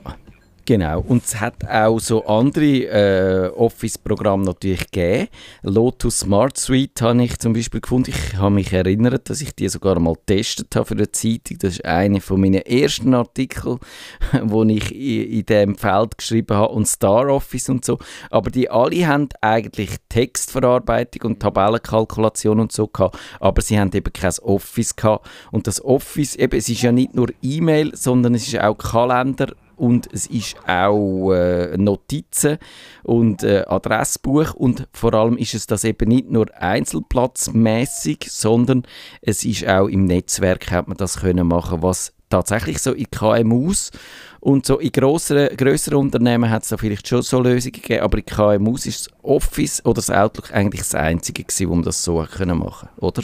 Genau, 0.68 1.00
und 1.00 1.24
es 1.24 1.40
hat 1.40 1.66
auch 1.66 1.98
so 1.98 2.26
andere 2.26 2.66
äh, 2.66 3.48
Office-Programme 3.56 4.44
natürlich 4.44 4.92
gegeben. 4.92 5.30
Lotus 5.62 6.20
Smart 6.20 6.58
Suite 6.58 7.02
habe 7.02 7.24
ich 7.24 7.40
zum 7.40 7.54
Beispiel 7.54 7.80
gefunden. 7.80 8.12
Ich 8.14 8.36
habe 8.36 8.54
mich 8.54 8.74
erinnert, 8.74 9.30
dass 9.30 9.40
ich 9.40 9.56
die 9.56 9.70
sogar 9.70 9.98
mal 9.98 10.16
getestet 10.16 10.76
habe 10.76 10.86
für 10.86 10.96
eine 10.96 11.10
Zeitung. 11.10 11.60
Das 11.60 11.76
ist 11.76 11.86
einer 11.86 12.20
von 12.20 12.42
meinen 12.42 12.66
ersten 12.66 13.14
Artikel, 13.14 13.78
wo 14.44 14.66
ich 14.66 14.94
in, 14.94 15.40
in 15.40 15.46
dem 15.46 15.76
Feld 15.78 16.18
geschrieben 16.18 16.58
habe 16.58 16.74
und 16.74 16.86
Star 16.86 17.30
Office 17.30 17.70
und 17.70 17.86
so. 17.86 17.98
Aber 18.30 18.52
die 18.52 18.70
alle 18.70 19.08
haben 19.08 19.30
eigentlich 19.40 19.92
Textverarbeitung 20.10 21.32
und 21.32 21.40
Tabellenkalkulation 21.40 22.60
und 22.60 22.74
so 22.74 22.88
gehabt, 22.88 23.18
aber 23.40 23.62
sie 23.62 23.80
haben 23.80 23.94
eben 23.94 24.12
kein 24.12 24.38
Office 24.42 24.98
gehabt. 24.98 25.30
Und 25.50 25.66
das 25.66 25.82
Office, 25.82 26.36
eben, 26.36 26.58
es 26.58 26.68
ist 26.68 26.82
ja 26.82 26.92
nicht 26.92 27.16
nur 27.16 27.30
E-Mail, 27.42 27.96
sondern 27.96 28.36
es 28.36 28.50
ist 28.50 28.60
auch 28.60 28.78
Kalender 28.78 29.56
und 29.78 30.10
es 30.12 30.28
ist 30.28 30.58
auch 30.68 31.32
äh, 31.32 31.78
Notizen 31.78 32.58
und 33.04 33.44
äh, 33.44 33.64
Adressbuch 33.68 34.54
und 34.54 34.88
vor 34.92 35.14
allem 35.14 35.38
ist 35.38 35.54
es 35.54 35.68
das 35.68 35.84
eben 35.84 36.10
nicht 36.10 36.30
nur 36.30 36.48
einzelplatzmäßig, 36.60 38.28
sondern 38.30 38.84
es 39.22 39.44
ist 39.44 39.68
auch 39.68 39.88
im 39.88 40.06
Netzwerk 40.06 40.70
hat 40.72 40.88
man 40.88 40.98
das 40.98 41.22
können 41.22 41.48
machen, 41.48 41.82
was 41.82 42.14
tatsächlich 42.30 42.80
so 42.80 42.92
in 42.92 43.10
KMUs 43.10 43.92
und 44.40 44.66
so 44.66 44.80
in 44.80 44.92
grösseren, 44.92 45.56
grösseren 45.56 46.00
Unternehmen 46.00 46.50
hat 46.50 46.64
es 46.64 46.70
da 46.70 46.78
vielleicht 46.78 47.08
schon 47.08 47.22
so 47.22 47.40
Lösungen 47.40 47.74
gegeben, 47.74 48.02
aber 48.02 48.18
in 48.18 48.26
KMUs 48.26 48.86
ist 48.86 49.08
das 49.08 49.14
Office 49.24 49.86
oder 49.86 49.96
das 49.96 50.10
Outlook 50.10 50.54
eigentlich 50.54 50.82
das 50.82 50.96
einzige 50.96 51.44
gewesen, 51.44 51.70
wo 51.70 51.76
man 51.76 51.84
das 51.84 52.04
so 52.04 52.26
können 52.30 52.58
machen, 52.58 52.90
oder? 52.98 53.24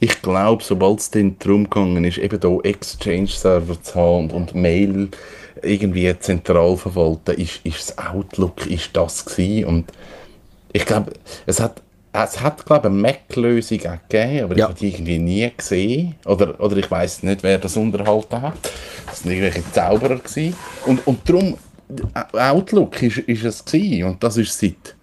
Ich 0.00 0.22
glaube, 0.22 0.62
sobald 0.62 1.00
es 1.00 1.10
darum 1.10 1.64
gegangen 1.64 2.04
ist, 2.04 2.18
eben 2.18 2.40
hier 2.40 2.60
Exchange-Server 2.64 3.82
zu 3.82 3.94
haben 3.94 4.30
und, 4.30 4.32
und 4.32 4.54
Mail 4.54 5.08
irgendwie 5.64 6.16
zentral 6.18 6.76
verwalten, 6.76 7.34
ist, 7.34 7.60
ist 7.64 7.90
das 7.90 7.98
Outlook 7.98 8.66
ist 8.66 8.90
das 8.94 9.24
gewesen. 9.24 9.64
Und 9.66 9.92
ich 10.72 10.84
glaube, 10.84 11.12
es 11.46 11.60
hat, 11.60 11.82
es 12.12 12.40
hat 12.40 12.64
glaube 12.64 12.88
eine 12.88 12.96
Mac-Lösung 12.96 13.78
gegeben, 13.78 14.44
aber 14.44 14.56
ja. 14.56 14.64
ich 14.66 14.70
habe 14.70 14.74
die 14.74 14.88
irgendwie 14.88 15.18
nie 15.18 15.52
gesehen. 15.56 16.14
Oder, 16.24 16.60
oder 16.60 16.76
ich 16.76 16.90
weiß 16.90 17.22
nicht, 17.22 17.42
wer 17.42 17.58
das 17.58 17.76
unterhalten 17.76 18.42
hat. 18.42 18.58
Das 19.06 19.24
waren 19.24 19.32
irgendwelche 19.32 19.72
Zauberer. 19.72 20.16
Gewesen. 20.16 20.56
Und, 20.86 21.06
und 21.06 21.28
darum, 21.28 21.56
Outlook 22.32 23.02
ist, 23.02 23.18
ist 23.18 23.44
es 23.44 23.64
gewesen. 23.64 24.04
Und 24.04 24.22
das 24.22 24.36
ist 24.36 24.58
seit 24.58 24.94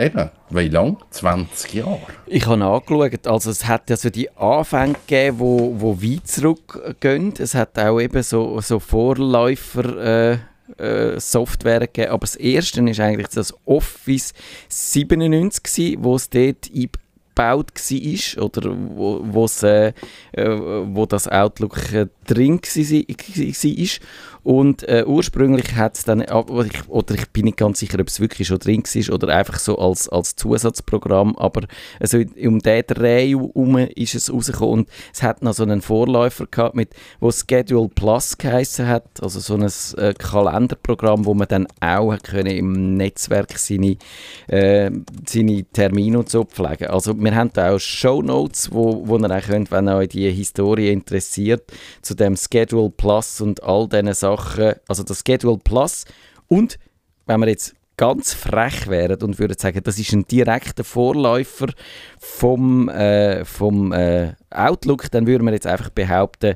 Eben, 0.00 0.30
wie 0.48 0.68
lang? 0.68 0.96
20 1.10 1.74
Jahre? 1.74 2.00
Ich 2.26 2.46
habe 2.46 2.64
angeschaut, 2.64 3.26
also 3.26 3.50
es 3.50 3.68
hat 3.68 3.90
ja 3.90 3.96
so 3.96 4.08
die 4.08 4.30
Anfänge 4.34 4.94
gegeben, 5.06 5.38
wo, 5.38 5.74
wo 5.78 6.02
weit 6.02 6.26
zurückgehen. 6.26 7.34
Es 7.38 7.54
hat 7.54 7.78
auch 7.78 8.00
eben 8.00 8.22
so, 8.22 8.60
so 8.60 8.80
Vorläufer... 8.80 10.32
Äh, 10.32 10.38
äh, 10.78 11.18
Software 11.18 11.80
gegeben, 11.80 12.12
aber 12.12 12.20
das 12.20 12.36
erste 12.36 12.80
ist 12.88 13.00
eigentlich 13.00 13.26
das 13.28 13.52
Office 13.64 14.32
97 14.68 15.62
gewesen, 15.64 16.04
wo 16.04 16.14
es 16.14 16.30
dort 16.30 16.70
eingebaut 16.72 17.72
war 17.74 18.44
oder 18.44 18.76
wo, 18.94 19.46
äh, 19.62 19.88
äh, 19.88 19.94
wo 20.94 21.06
das 21.06 21.26
Outlook 21.26 21.92
äh, 21.92 22.06
drin 22.26 22.60
war. 22.60 23.90
Und 24.42 24.88
äh, 24.88 25.04
ursprünglich 25.06 25.74
hat 25.76 25.96
es 25.96 26.04
dann, 26.04 26.22
oder 26.22 26.66
ich, 26.66 26.88
oder 26.88 27.14
ich 27.14 27.28
bin 27.30 27.44
nicht 27.44 27.58
ganz 27.58 27.78
sicher, 27.78 27.98
ob 28.00 28.08
es 28.08 28.20
wirklich 28.20 28.48
schon 28.48 28.58
drin 28.58 28.82
war 28.82 29.14
oder 29.14 29.28
einfach 29.28 29.58
so 29.58 29.78
als, 29.78 30.08
als 30.08 30.36
Zusatzprogramm, 30.36 31.36
aber 31.36 31.62
also 31.98 32.18
um 32.18 32.58
diesen 32.58 32.82
Dreh 32.86 33.28
herum 33.28 33.76
ist 33.76 34.14
es 34.14 34.32
rausgekommen 34.32 34.80
und 34.80 34.88
es 35.12 35.22
hat 35.22 35.42
noch 35.42 35.52
so 35.52 35.62
einen 35.62 35.82
Vorläufer 35.82 36.46
gehabt, 36.46 36.74
mit, 36.74 36.94
wo 37.20 37.30
Schedule 37.30 37.88
Plus 37.88 38.38
geheißen 38.38 38.86
hat, 38.86 39.04
also 39.20 39.40
so 39.40 39.54
ein 39.54 39.70
äh, 39.98 40.14
Kalenderprogramm, 40.14 41.26
wo 41.26 41.34
man 41.34 41.48
dann 41.48 41.66
auch 41.80 42.16
können 42.22 42.56
im 42.56 42.96
Netzwerk 42.96 43.58
seine, 43.58 43.96
äh, 44.48 44.90
seine 45.26 45.64
Termine 45.64 46.18
und 46.18 46.30
so 46.30 46.44
pflegen. 46.44 46.86
Also 46.86 47.18
wir 47.18 47.34
haben 47.34 47.50
da 47.52 47.74
auch 47.74 47.78
Show 47.78 48.22
Notes, 48.22 48.72
wo, 48.72 49.06
wo 49.06 49.18
ihr 49.18 49.30
auch 49.30 49.42
könnt, 49.42 49.70
wenn 49.70 49.88
euch 49.88 50.08
die 50.08 50.30
Historie 50.30 50.90
interessiert, 50.90 51.64
zu 52.02 52.14
dem 52.14 52.36
Schedule 52.36 52.90
Plus 52.90 53.40
und 53.40 53.62
all 53.62 53.88
diesen 53.88 54.12
Sachen 54.14 54.29
Sachen, 54.36 54.74
also 54.88 55.02
das 55.02 55.22
Schedule 55.26 55.58
Plus. 55.58 56.04
Und 56.48 56.78
wenn 57.26 57.40
wir 57.40 57.48
jetzt 57.48 57.74
ganz 57.96 58.32
frech 58.32 58.88
wären 58.88 59.22
und 59.22 59.38
würden 59.38 59.58
sagen, 59.58 59.82
das 59.82 59.98
ist 59.98 60.12
ein 60.12 60.26
direkter 60.26 60.84
Vorläufer 60.84 61.66
vom, 62.18 62.88
äh, 62.88 63.44
vom 63.44 63.92
äh, 63.92 64.32
Outlook, 64.50 65.10
dann 65.10 65.26
würden 65.26 65.44
wir 65.44 65.52
jetzt 65.52 65.66
einfach 65.66 65.90
behaupten, 65.90 66.54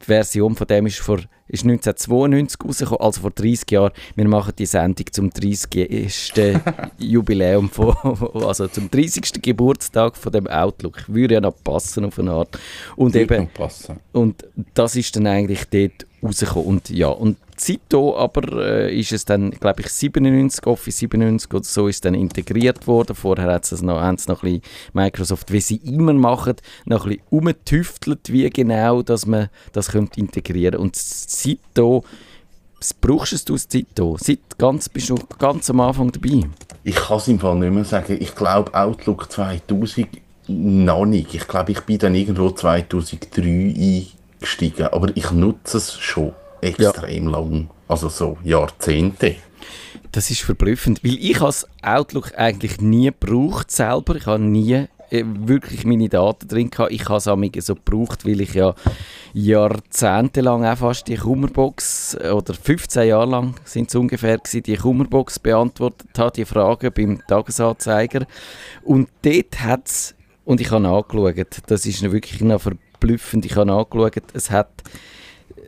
die 0.00 0.06
Version 0.06 0.56
von 0.56 0.66
dem 0.66 0.86
ist, 0.86 1.00
vor, 1.00 1.18
ist 1.50 1.64
1992 1.64 2.60
rausgekommen, 2.64 3.00
also 3.00 3.20
vor 3.22 3.30
30 3.30 3.70
Jahren. 3.70 3.92
Wir 4.14 4.28
machen 4.28 4.52
die 4.58 4.66
Sendung 4.66 5.06
zum 5.10 5.30
30. 5.30 6.30
Jubiläum, 6.98 7.68
von, 7.68 7.94
also 8.34 8.68
zum 8.68 8.90
30. 8.90 9.42
Geburtstag 9.42 10.16
von 10.16 10.32
dem 10.32 10.46
Outlook. 10.46 11.04
Würde 11.08 11.34
ja 11.34 11.40
noch 11.40 11.54
passen 11.62 12.04
auf 12.04 12.18
eine 12.18 12.32
Art. 12.32 12.58
Und, 12.96 13.16
eben, 13.16 13.48
passen. 13.48 13.98
und 14.12 14.44
das 14.74 14.96
ist 14.96 15.16
dann 15.16 15.26
eigentlich 15.26 15.64
dort 15.70 16.06
rausgekommen. 16.22 16.68
Und 16.68 16.90
ja, 16.90 17.08
und 17.08 17.36
Zito 17.60 18.16
aber 18.16 18.64
äh, 18.64 18.98
ist 18.98 19.12
es 19.12 19.26
dann, 19.26 19.50
glaube 19.50 19.82
ich, 19.82 19.88
97, 19.88 20.66
Office 20.66 20.98
97 20.98 21.52
oder 21.52 21.64
so 21.64 21.88
ist 21.88 22.04
dann 22.04 22.14
integriert 22.14 22.86
worden. 22.86 23.14
Vorher 23.14 23.52
hat 23.52 23.70
es 23.70 23.82
noch, 23.82 24.00
noch 24.00 24.42
ein 24.42 24.62
Microsoft, 24.94 25.52
wie 25.52 25.60
sie 25.60 25.76
immer 25.76 26.14
machen, 26.14 26.56
noch 26.86 27.04
ein 27.04 27.10
bisschen 27.10 27.26
umgetüftelt, 27.30 28.32
wie 28.32 28.48
genau, 28.48 29.02
dass 29.02 29.26
man 29.26 29.50
das 29.72 29.90
könnte 29.90 30.20
integrieren 30.20 30.80
Und 30.80 30.96
Zito, 30.96 32.02
was 32.78 32.94
brauchst 32.94 33.48
du 33.48 33.54
aus 33.54 33.68
Zito? 33.68 34.16
Seit 34.18 34.58
ganz, 34.58 34.88
bist 34.88 35.10
du 35.10 35.16
ganz 35.38 35.68
am 35.68 35.80
Anfang 35.80 36.10
dabei? 36.12 36.48
Ich 36.82 36.96
kann 36.96 37.18
es 37.18 37.28
im 37.28 37.38
Fall 37.38 37.56
nicht 37.56 37.74
mehr 37.74 37.84
sagen. 37.84 38.16
Ich 38.18 38.34
glaube 38.34 38.74
Outlook 38.74 39.30
2000 39.30 40.08
noch 40.48 41.04
nicht. 41.04 41.34
Ich 41.34 41.46
glaube, 41.46 41.72
ich 41.72 41.80
bin 41.82 41.98
dann 41.98 42.14
irgendwo 42.14 42.50
2003 42.50 44.06
eingestiegen, 44.40 44.86
aber 44.86 45.14
ich 45.14 45.30
nutze 45.30 45.76
es 45.76 45.98
schon 45.98 46.32
extrem 46.60 47.24
ja. 47.24 47.30
lang, 47.30 47.70
also 47.88 48.08
so 48.08 48.38
Jahrzehnte. 48.44 49.36
Das 50.12 50.30
ist 50.30 50.42
verblüffend, 50.42 51.04
weil 51.04 51.18
ich 51.20 51.40
als 51.40 51.66
Outlook 51.82 52.32
eigentlich 52.36 52.80
nie 52.80 53.06
gebraucht 53.06 53.70
selber. 53.70 54.16
Ich 54.16 54.26
habe 54.26 54.42
nie 54.42 54.86
äh, 55.10 55.24
wirklich 55.24 55.84
meine 55.84 56.08
Daten 56.08 56.48
drin 56.48 56.70
gehabt. 56.70 56.92
Ich 56.92 57.08
habe 57.08 57.18
es 57.18 57.28
auch 57.28 57.38
so 57.58 57.74
gebraucht, 57.74 58.26
weil 58.26 58.40
ich 58.40 58.54
ja 58.54 58.74
jahrzehntelang 59.32 60.64
auch 60.64 60.78
fast 60.78 61.08
die 61.08 61.16
Kummerbox 61.16 62.16
oder 62.32 62.54
15 62.54 63.08
Jahre 63.08 63.30
lang 63.30 63.54
sind 63.64 63.88
es 63.88 63.94
ungefähr 63.94 64.38
gewesen, 64.38 64.62
die 64.62 64.76
Kummerbox 64.76 65.38
beantwortet 65.40 66.16
habe, 66.16 66.32
die 66.32 66.44
Fragen 66.44 66.92
beim 66.92 67.26
Tagesanzeiger. 67.26 68.26
Und 68.82 69.08
dort 69.22 69.60
hat 69.60 69.86
es, 69.86 70.14
und 70.44 70.60
ich 70.60 70.70
habe 70.70 70.88
angeschaut, 70.88 71.62
das 71.66 71.86
ist 71.86 72.02
wirklich 72.02 72.40
noch 72.40 72.62
verblüffend, 72.62 73.44
ich 73.44 73.56
habe 73.56 73.72
angeschaut, 73.72 74.22
es 74.32 74.50
hat 74.50 74.82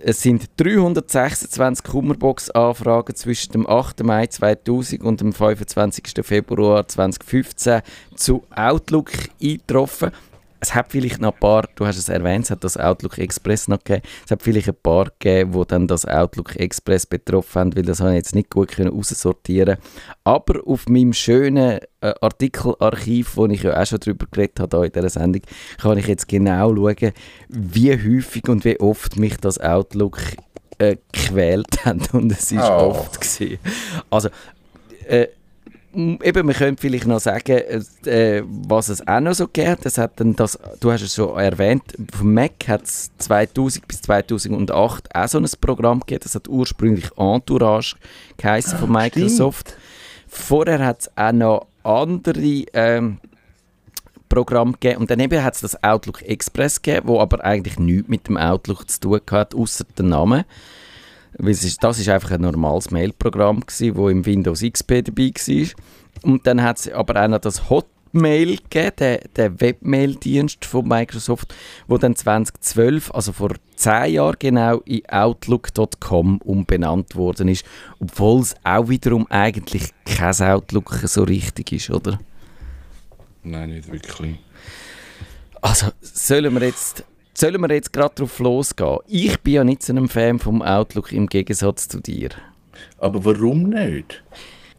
es 0.04 0.21
sind 0.21 0.50
326 0.56 1.85
Kummerbox-Anfragen 1.85 3.14
zwischen 3.14 3.52
dem 3.52 3.68
8. 3.68 4.02
Mai 4.02 4.26
2000 4.26 5.02
und 5.02 5.21
dem 5.21 5.32
25. 5.32 6.25
Februar 6.25 6.87
2015 6.87 7.82
zu 8.16 8.42
Outlook 8.54 9.12
eingetroffen. 9.40 10.11
Es 10.62 10.76
hat 10.76 10.92
vielleicht 10.92 11.21
noch 11.21 11.33
ein 11.35 11.40
paar, 11.40 11.69
du 11.75 11.85
hast 11.85 11.99
es 11.99 12.09
erwähnt, 12.09 12.45
es 12.45 12.52
hat 12.52 12.62
das 12.62 12.76
Outlook 12.76 13.19
Express 13.19 13.66
noch 13.66 13.83
gegeben, 13.83 14.07
es 14.25 14.31
hat 14.31 14.42
vielleicht 14.42 14.69
ein 14.69 14.76
paar 14.81 15.07
gegeben, 15.19 15.52
die 15.52 15.66
dann 15.66 15.88
das 15.88 16.07
Outlook 16.07 16.54
Express 16.54 17.04
betroffen 17.04 17.59
haben, 17.61 17.76
weil 17.76 17.83
das 17.83 17.99
habe 17.99 18.11
ich 18.11 18.19
jetzt 18.19 18.35
nicht 18.37 18.49
gut 18.49 18.71
können 18.71 18.97
aussortieren 18.97 19.78
Aber 20.23 20.61
auf 20.64 20.87
meinem 20.88 21.12
schönen 21.12 21.81
äh, 22.00 22.14
Artikelarchiv, 22.21 23.37
wo 23.37 23.47
ich 23.47 23.64
ja 23.64 23.81
auch 23.81 23.87
schon 23.87 23.99
darüber 23.99 24.26
geredet 24.31 24.61
habe 24.61 24.87
in 24.87 24.92
dieser 24.92 25.09
Sendung, 25.09 25.42
kann 25.78 25.99
ich 25.99 26.07
jetzt 26.07 26.28
genau 26.28 26.75
schauen, 26.75 27.12
wie 27.49 27.92
häufig 27.92 28.49
und 28.49 28.64
wie 28.64 28.78
oft 28.78 29.16
mich 29.16 29.38
das 29.38 29.59
Outlook 29.59 30.19
äh, 30.78 30.97
gequält 31.11 31.85
hat 31.85 31.97
und 32.14 32.31
es 32.31 32.52
ist 32.52 32.61
Oh. 32.62 32.90
oft 32.90 33.21
gewesen. 33.21 33.59
Also, 34.11 34.28
äh, 35.09 35.26
eben, 35.94 36.49
wir 36.49 36.54
können 36.54 36.76
vielleicht 36.76 37.06
noch 37.06 37.20
sagen, 37.20 37.62
äh, 38.06 38.42
was 38.46 38.88
es 38.88 39.06
auch 39.06 39.20
noch 39.20 39.34
so 39.34 39.46
gibt. 39.49 39.87
Es 39.87 39.99
hat 39.99 40.18
dann 40.20 40.34
das, 40.34 40.58
du 40.80 40.90
hast 40.90 41.02
es 41.02 41.14
schon 41.14 41.38
erwähnt, 41.38 41.82
vom 42.12 42.34
Mac 42.34 42.68
hat 42.68 42.84
es 42.84 43.11
2000 43.18 43.87
bis 43.87 44.02
2008 44.02 45.14
auch 45.14 45.28
so 45.28 45.38
ein 45.38 45.46
Programm 45.61 46.00
gegeben. 46.00 46.20
Das 46.22 46.34
hat 46.34 46.49
ursprünglich 46.49 47.11
Entourage 47.16 47.96
geheißen 48.37 48.78
von 48.78 48.90
Microsoft. 48.90 49.75
Vorher 50.28 50.84
hat 50.84 51.02
es 51.02 51.11
auch 51.16 51.32
noch 51.32 51.66
andere 51.82 52.64
ähm, 52.72 53.18
Programme 54.28 54.72
gegeben. 54.72 55.00
Und 55.02 55.11
daneben 55.11 55.44
hat 55.44 55.54
es 55.54 55.61
das 55.61 55.84
Outlook 55.84 56.22
Express 56.22 56.80
gegeben, 56.80 57.08
wo 57.08 57.20
aber 57.20 57.44
eigentlich 57.44 57.78
nichts 57.78 58.08
mit 58.08 58.28
dem 58.28 58.38
Outlook 58.38 58.88
zu 58.88 59.00
tun 59.00 59.20
hat, 59.30 59.54
außer 59.54 59.84
den 59.99 60.08
Namen. 60.08 60.44
Das 61.38 61.98
ist 61.98 62.08
einfach 62.08 62.30
ein 62.32 62.42
normales 62.42 62.90
Mailprogramm 62.90 63.60
gewesen, 63.60 63.96
wo 63.96 64.08
im 64.08 64.24
Windows 64.26 64.62
XP 64.62 65.04
dabei 65.04 65.30
war. 65.34 65.68
Und 66.22 66.46
dann 66.46 66.62
hat 66.62 66.78
es 66.78 66.92
aber 66.92 67.22
auch 67.22 67.28
noch 67.28 67.38
das 67.38 67.70
Hotmail 67.70 68.56
gegeben, 68.56 68.92
der, 68.98 69.18
der 69.36 69.60
Webmail-Dienst 69.60 70.64
von 70.64 70.86
Microsoft, 70.86 71.54
wo 71.88 71.98
dann 71.98 72.14
2012, 72.14 73.10
also 73.12 73.32
vor 73.32 73.50
10 73.76 74.12
Jahren 74.12 74.36
genau, 74.38 74.78
in 74.84 75.08
Outlook.com 75.08 76.38
umbenannt 76.38 77.16
worden 77.16 77.48
ist. 77.48 77.64
Obwohl 77.98 78.42
es 78.42 78.54
auch 78.62 78.88
wiederum 78.88 79.26
eigentlich 79.30 79.90
kein 80.04 80.34
Outlook 80.34 80.92
so 81.04 81.24
richtig 81.24 81.72
ist, 81.72 81.90
oder? 81.90 82.18
Nein, 83.42 83.70
nicht 83.70 83.90
wirklich. 83.90 84.38
Also, 85.60 85.88
sollen 86.00 86.54
wir 86.54 86.66
jetzt, 86.66 87.04
sollen 87.34 87.60
wir 87.60 87.72
jetzt 87.72 87.92
gerade 87.92 88.14
drauf 88.14 88.38
losgehen? 88.38 88.98
Ich 89.06 89.40
bin 89.40 89.54
ja 89.54 89.64
nicht 89.64 89.82
so 89.82 89.92
ein 89.92 90.08
Fan 90.08 90.38
vom 90.38 90.62
Outlook 90.62 91.12
im 91.12 91.26
Gegensatz 91.26 91.88
zu 91.88 92.00
dir. 92.00 92.30
Aber 92.98 93.24
warum 93.24 93.64
nicht? 93.64 94.22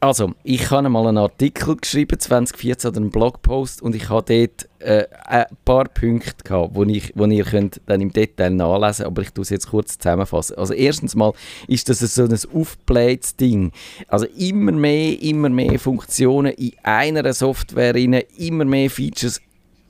Also, 0.03 0.33
ich 0.43 0.69
habe 0.69 0.89
mal 0.89 1.07
einen 1.07 1.17
Artikel 1.17 1.77
geschrieben, 1.77 2.19
2014, 2.19 2.89
oder 2.89 2.97
einen 2.99 3.09
Blogpost, 3.09 3.81
und 3.81 3.95
ich 3.95 4.09
habe 4.09 4.25
dort 4.27 4.67
äh, 4.79 5.05
ein 5.23 5.45
paar 5.63 5.85
Punkte 5.85 6.43
gehabt, 6.43 6.75
wo, 6.75 6.83
ich, 6.83 7.13
wo 7.15 7.25
ihr 7.25 7.45
könnt 7.45 7.79
dann 7.85 8.01
im 8.01 8.11
Detail 8.11 8.49
nachlesen 8.49 9.05
aber 9.05 9.21
ich 9.21 9.31
tue 9.31 9.43
es 9.43 9.49
jetzt 9.49 9.69
kurz 9.69 9.97
zusammenfassen. 9.97 10.57
Also 10.57 10.73
erstens 10.73 11.15
mal 11.15 11.31
ist 11.69 11.87
das 11.87 11.99
so 11.99 12.23
ein 12.23 12.37
aufgeblähtes 12.53 13.37
Ding. 13.37 13.71
Also 14.09 14.25
immer 14.37 14.73
mehr, 14.73 15.21
immer 15.21 15.47
mehr 15.47 15.79
Funktionen 15.79 16.51
in 16.51 16.73
einer 16.83 17.31
Software 17.33 17.95
rein, 17.95 18.23
immer 18.37 18.65
mehr 18.65 18.89
Features, 18.89 19.39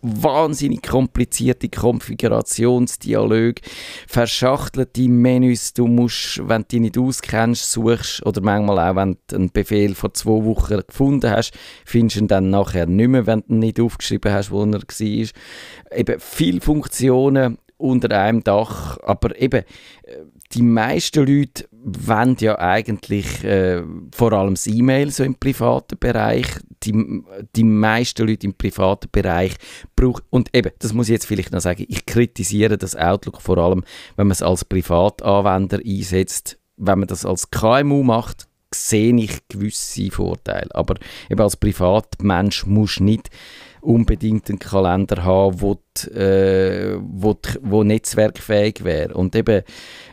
wahnsinnig 0.03 0.83
komplizierte 0.83 1.69
Konfigurationsdialoge, 1.69 3.61
verschachtelte 4.07 5.07
Menüs, 5.07 5.73
du 5.73 5.87
musst, 5.87 6.47
wenn 6.47 6.63
du 6.63 6.67
dich 6.67 6.79
nicht 6.81 6.97
auskennst, 6.97 7.71
suchst 7.71 8.25
oder 8.25 8.41
manchmal 8.41 8.79
auch, 8.79 8.95
wenn 8.97 9.17
du 9.27 9.35
einen 9.35 9.51
Befehl 9.51 9.95
vor 9.95 10.13
zwei 10.13 10.43
Wochen 10.43 10.81
gefunden 10.85 11.31
hast, 11.31 11.53
findest 11.85 12.17
du 12.17 12.19
ihn 12.21 12.27
dann 12.27 12.49
nachher 12.49 12.85
nicht 12.85 13.07
mehr, 13.07 13.25
wenn 13.25 13.41
du 13.47 13.53
ihn 13.53 13.59
nicht 13.59 13.79
aufgeschrieben 13.79 14.31
hast, 14.31 14.51
wo 14.51 14.63
er 14.63 14.73
war. 14.73 15.97
Eben 15.97 16.19
viele 16.19 16.61
Funktionen 16.61 17.57
unter 17.77 18.17
einem 18.17 18.43
Dach, 18.43 18.97
aber 19.03 19.39
eben 19.39 19.63
äh, 20.03 20.17
die 20.53 20.61
meisten 20.61 21.25
Leute 21.25 21.67
wollen 21.71 22.37
ja 22.39 22.57
eigentlich 22.59 23.43
äh, 23.43 23.83
vor 24.15 24.33
allem 24.33 24.53
das 24.53 24.67
E-Mail 24.67 25.11
so 25.11 25.23
im 25.23 25.35
privaten 25.35 25.97
Bereich. 25.99 26.47
Die, 26.83 27.23
die 27.55 27.63
meisten 27.63 28.27
Leute 28.27 28.45
im 28.45 28.53
privaten 28.53 29.09
Bereich 29.11 29.55
brauchen, 29.95 30.23
und 30.29 30.49
eben, 30.55 30.71
das 30.79 30.93
muss 30.93 31.07
ich 31.07 31.13
jetzt 31.13 31.25
vielleicht 31.25 31.51
noch 31.51 31.61
sagen, 31.61 31.85
ich 31.87 32.05
kritisiere 32.05 32.77
das 32.77 32.95
Outlook 32.95 33.41
vor 33.41 33.57
allem, 33.57 33.83
wenn 34.15 34.27
man 34.27 34.33
es 34.33 34.41
als 34.41 34.65
Privatanwender 34.65 35.79
einsetzt. 35.85 36.57
Wenn 36.75 36.99
man 36.99 37.07
das 37.07 37.25
als 37.25 37.51
KMU 37.51 38.03
macht, 38.03 38.47
sehe 38.73 39.15
ich 39.15 39.47
gewisse 39.47 40.11
Vorteile. 40.11 40.73
Aber 40.73 40.95
eben 41.29 41.41
als 41.41 41.57
Privatmensch 41.57 42.65
musst 42.65 42.99
du 42.99 43.05
nicht 43.05 43.29
unbedingt 43.83 44.49
einen 44.49 44.59
Kalender 44.59 45.23
haben, 45.23 45.61
wo, 45.61 45.79
die, 45.97 46.09
äh, 46.11 46.99
wo, 47.01 47.33
die, 47.33 47.59
wo 47.61 47.83
netzwerkfähig 47.83 48.83
wäre. 48.83 49.13
Und 49.13 49.35
eben, 49.35 49.63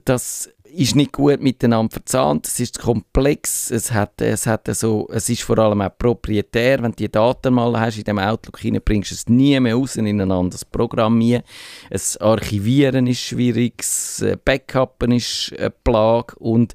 das 0.05 0.51
ist 0.73 0.97
nicht 0.97 1.13
gut 1.13 1.41
miteinander 1.41 1.93
verzahnt, 1.93 2.47
es 2.47 2.61
ist 2.61 2.79
komplex, 2.79 3.71
es, 3.71 3.93
hat, 3.93 4.21
es, 4.21 4.47
hat 4.47 4.69
so, 4.75 5.09
es 5.11 5.29
ist 5.29 5.43
vor 5.43 5.59
allem 5.59 5.81
auch 5.81 5.97
proprietär, 5.97 6.83
wenn 6.83 6.93
du 6.93 6.97
die 6.97 7.11
Daten 7.11 7.55
mal 7.55 7.79
hast 7.79 7.99
in 7.99 8.05
dem 8.05 8.19
Outlook 8.19 8.65
rein, 8.65 8.81
bringst 8.85 9.11
du 9.11 9.15
es 9.15 9.29
nie 9.29 9.59
mehr 9.59 9.75
raus 9.75 9.97
in 9.97 10.07
ein 10.07 10.31
anderes 10.31 10.65
Programm 10.65 11.21
rein. 11.21 11.43
Das 11.91 12.17
Archivieren 12.19 13.07
ist 13.07 13.21
schwierig, 13.21 13.79
das 13.79 14.23
äh, 14.23 14.37
Backuppen 14.43 15.13
ist 15.13 15.53
eine 15.59 15.71
Plage. 15.71 16.37
Und 16.39 16.75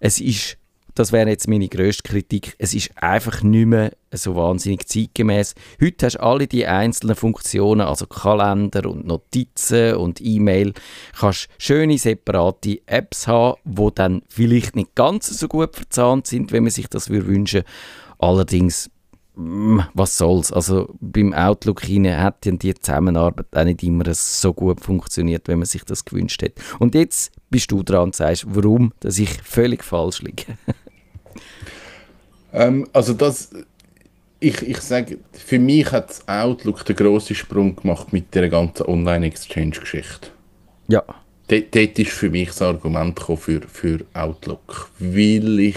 es 0.00 0.20
ist 0.20 0.56
das 0.94 1.10
wäre 1.10 1.28
jetzt 1.28 1.48
meine 1.48 1.68
grösste 1.68 2.04
Kritik. 2.04 2.54
Es 2.58 2.72
ist 2.72 2.90
einfach 2.96 3.42
nicht 3.42 3.66
mehr 3.66 3.92
so 4.12 4.36
wahnsinnig 4.36 4.86
zeitgemäß. 4.86 5.54
Heute 5.80 6.06
hast 6.06 6.14
du 6.14 6.22
alle 6.22 6.46
die 6.46 6.66
einzelnen 6.66 7.16
Funktionen, 7.16 7.80
also 7.80 8.06
Kalender 8.06 8.88
und 8.88 9.06
Notizen 9.06 9.96
und 9.96 10.20
E-Mail, 10.20 10.72
kannst 11.18 11.48
schöne 11.58 11.98
separate 11.98 12.80
Apps 12.86 13.26
haben, 13.26 13.60
die 13.64 13.88
dann 13.94 14.22
vielleicht 14.28 14.76
nicht 14.76 14.94
ganz 14.94 15.26
so 15.26 15.48
gut 15.48 15.74
verzahnt 15.74 16.28
sind, 16.28 16.52
wenn 16.52 16.62
man 16.62 16.70
sich 16.70 16.86
das 16.86 17.10
wünschen. 17.10 17.64
Allerdings 18.18 18.88
mm, 19.34 19.80
was 19.94 20.16
soll's. 20.16 20.52
Also 20.52 20.94
beim 21.00 21.34
Outlook 21.34 21.82
hinein 21.82 22.22
hat 22.22 22.44
die 22.44 22.74
Zusammenarbeit 22.74 23.46
auch 23.52 23.64
nicht 23.64 23.82
immer 23.82 24.04
so 24.14 24.54
gut 24.54 24.80
funktioniert, 24.80 25.48
wenn 25.48 25.58
man 25.58 25.66
sich 25.66 25.82
das 25.82 26.04
gewünscht 26.04 26.40
hätte. 26.40 26.62
Und 26.78 26.94
jetzt 26.94 27.32
bist 27.50 27.72
du 27.72 27.82
dran 27.82 28.04
und 28.04 28.14
sagst, 28.14 28.46
warum 28.46 28.92
dass 29.00 29.18
ich 29.18 29.42
völlig 29.42 29.82
falsch 29.82 30.22
liege. 30.22 30.44
Ähm, 32.52 32.86
also 32.92 33.14
das, 33.14 33.50
ich, 34.40 34.62
ich 34.62 34.78
sage, 34.78 35.18
für 35.32 35.58
mich 35.58 35.90
hat 35.90 36.22
Outlook 36.26 36.84
den 36.84 36.96
grossen 36.96 37.34
Sprung 37.34 37.76
gemacht 37.76 38.12
mit 38.12 38.34
der 38.34 38.48
ganzen 38.48 38.86
Online-Exchange-Geschichte. 38.86 40.28
ja. 40.88 41.02
Dort, 41.48 41.74
dort 41.74 41.98
ist 41.98 42.12
für 42.12 42.30
mich 42.30 42.48
das 42.48 42.62
Argument 42.62 43.20
für, 43.20 43.60
für 43.60 44.00
Outlook, 44.14 44.90
weil 44.98 45.60
ich 45.60 45.76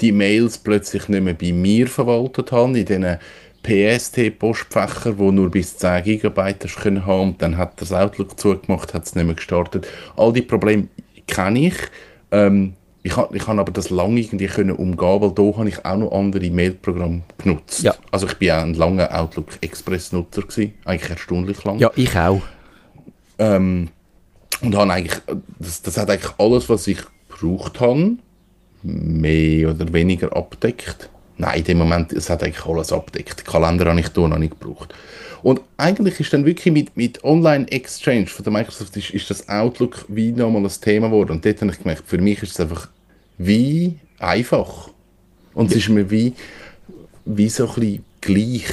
die 0.00 0.10
Mails 0.10 0.58
plötzlich 0.58 1.08
nicht 1.08 1.22
mehr 1.22 1.34
bei 1.34 1.52
mir 1.52 1.86
verwaltet 1.86 2.50
habe, 2.50 2.78
in 2.78 2.84
diesen 2.84 3.18
PST-Postfächer, 3.62 5.18
wo 5.18 5.30
nur 5.30 5.50
bis 5.50 5.76
10 5.76 6.04
GB 6.04 6.40
haben 6.40 7.20
und 7.20 7.42
dann 7.42 7.56
hat 7.56 7.80
das 7.80 7.92
Outlook 7.92 8.38
zugemacht, 8.38 8.94
hat 8.94 9.04
es 9.04 9.14
nicht 9.14 9.24
mehr 9.24 9.34
gestartet. 9.34 9.86
All 10.16 10.32
die 10.32 10.42
Probleme 10.42 10.88
kenne 11.26 11.66
ich. 11.68 11.76
Ähm, 12.30 12.74
ich 13.06 13.16
habe 13.16 13.36
ich 13.36 13.46
hab 13.46 13.56
aber 13.56 13.70
das 13.70 13.90
lange 13.90 14.20
irgendwie 14.20 14.48
können 14.48 14.74
umgehen, 14.74 15.20
weil 15.20 15.30
da 15.30 15.56
habe 15.56 15.68
ich 15.68 15.84
auch 15.84 15.96
noch 15.96 16.10
andere 16.10 16.50
Mailprogramme 16.50 17.22
genutzt. 17.38 17.84
Ja. 17.84 17.94
Also 18.10 18.26
ich 18.26 18.34
bin 18.34 18.50
auch 18.50 18.62
ein 18.62 18.74
langer 18.74 19.16
Outlook 19.16 19.46
Express-Nutzer 19.60 20.42
gewesen, 20.42 20.74
eigentlich 20.84 21.10
erstaunlich 21.10 21.62
lang. 21.62 21.78
Ja, 21.78 21.92
ich 21.94 22.16
auch. 22.18 22.42
Ähm, 23.38 23.90
und 24.60 24.74
habe 24.74 24.92
eigentlich, 24.92 25.20
das, 25.60 25.82
das 25.82 25.96
hat 25.98 26.10
eigentlich 26.10 26.32
alles, 26.38 26.68
was 26.68 26.88
ich 26.88 26.98
gebraucht 27.28 27.78
habe, 27.78 28.16
mehr 28.82 29.70
oder 29.70 29.92
weniger 29.92 30.36
abdeckt. 30.36 31.08
Nein, 31.38 31.58
in 31.58 31.64
dem 31.64 31.78
Moment, 31.78 32.12
es 32.12 32.28
hat 32.28 32.42
eigentlich 32.42 32.66
alles 32.66 32.92
abdeckt. 32.92 33.44
Kalender 33.44 33.86
habe 33.86 34.00
ich 34.00 34.08
da 34.08 34.26
noch 34.26 34.38
nicht 34.38 34.58
gebraucht. 34.58 34.92
Und 35.44 35.60
eigentlich 35.76 36.18
ist 36.18 36.32
dann 36.32 36.44
wirklich 36.44 36.72
mit, 36.72 36.96
mit 36.96 37.22
Online-Exchange 37.22 38.26
von 38.26 38.42
der 38.42 38.52
Microsoft 38.52 38.96
ist, 38.96 39.10
ist 39.10 39.30
das 39.30 39.48
Outlook 39.48 40.06
wie 40.08 40.32
nochmal 40.32 40.64
ein 40.64 40.80
Thema 40.80 41.06
geworden. 41.08 41.32
Und 41.32 41.44
dort 41.44 41.60
habe 41.60 41.70
ich 41.70 41.78
gemerkt, 41.78 42.02
für 42.06 42.18
mich 42.18 42.42
ist 42.42 42.52
es 42.52 42.60
einfach 42.60 42.88
wie 43.38 43.98
einfach. 44.18 44.90
Und 45.54 45.70
es 45.70 45.78
ist 45.78 45.88
mir 45.88 46.10
wie, 46.10 46.34
wie 47.24 47.48
so 47.48 47.68
ein 47.68 47.74
bisschen 47.74 48.04
gleich, 48.20 48.66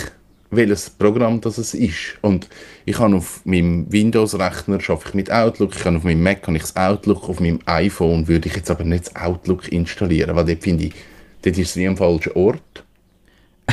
welches 0.52 0.90
Programm 0.90 1.42
das 1.42 1.58
es 1.58 1.74
ist. 1.74 2.18
Und 2.22 2.48
ich 2.86 3.00
habe 3.00 3.16
auf 3.16 3.42
meinem 3.46 3.92
Windows-Rechner 3.92 4.80
schaffe 4.82 5.10
ich 5.10 5.16
mit 5.16 5.32
Outlook, 5.32 5.76
ich 5.76 5.86
habe 5.86 5.98
auf 5.98 6.04
meinem 6.04 6.22
Mac 6.22 6.46
habe 6.48 6.58
ich 6.58 6.64
das 6.64 6.76
Outlook, 6.76 7.30
auf 7.30 7.40
meinem 7.40 7.60
iPhone 7.66 8.28
würde 8.28 8.50
ich 8.50 8.56
jetzt 8.56 8.70
aber 8.70 8.84
nicht 8.84 9.08
das 9.08 9.16
Outlook 9.16 9.72
installieren, 9.72 10.36
weil 10.36 10.46
dort 10.46 10.64
finde 10.64 10.86
ich, 10.86 10.94
dort 11.42 11.58
ist 11.58 11.70
es 11.70 11.76
wie 11.76 11.88
am 11.88 11.98
falschen 11.98 12.34
Ort. 12.34 12.84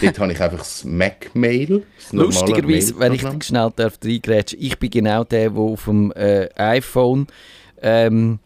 Dort 0.01 0.19
habe 0.21 0.33
ich 0.33 0.41
einfach 0.41 0.59
das 0.59 0.85
Mac-Mail. 0.85 1.83
Lustigerweise, 2.13 2.99
wenn 2.99 3.13
ich 3.13 3.23
Mailprogramm. 3.23 3.43
schnell 3.43 3.73
darf 3.75 3.99
reingrätschen, 4.05 4.59
ich 4.63 4.79
bin 4.79 4.91
genau 4.91 5.25
der, 5.25 5.51
der 5.51 5.61
auf 5.61 5.85
dem 5.85 6.13
äh, 6.13 6.49
iPhone 6.55 7.27
ähm, 7.83 8.39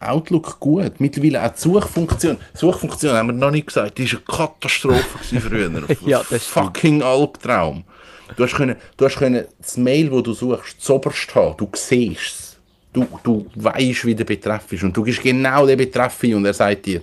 Outlook 0.00 0.60
gut. 0.60 1.00
Mittlerweile 1.00 1.44
auch 1.44 1.52
die 1.52 1.60
Suchfunktion. 1.60 2.36
Die 2.54 2.58
Suchfunktion 2.58 3.14
haben 3.14 3.28
wir 3.28 3.32
noch 3.34 3.50
nicht 3.50 3.66
gesagt, 3.66 3.98
die 3.98 4.10
war 4.12 4.18
eine 4.18 4.36
Katastrophe 4.36 5.40
früher. 5.40 5.70
ja, 6.06 6.22
das 6.28 6.46
Fucking 6.46 7.02
Albtraum. 7.02 7.84
Du 8.36 8.44
hast, 8.44 8.54
können, 8.54 8.76
du 8.96 9.04
hast 9.06 9.16
können 9.16 9.46
das 9.58 9.76
Mail, 9.76 10.10
das 10.10 10.22
du 10.22 10.34
suchst, 10.34 10.80
zoberst 10.80 11.34
haben. 11.34 11.56
Du 11.56 11.68
siehst 11.74 12.20
es. 12.20 12.56
Du, 12.92 13.06
du 13.22 13.46
weißt, 13.54 14.04
wie 14.04 14.14
der 14.14 14.24
Betreff 14.24 14.72
ist. 14.72 14.82
Und 14.82 14.96
du 14.96 15.02
gibst 15.02 15.22
genau 15.22 15.66
den 15.66 15.78
Betreff 15.78 16.22
ein 16.22 16.34
und 16.34 16.44
er 16.44 16.54
sagt 16.54 16.86
dir, 16.86 17.02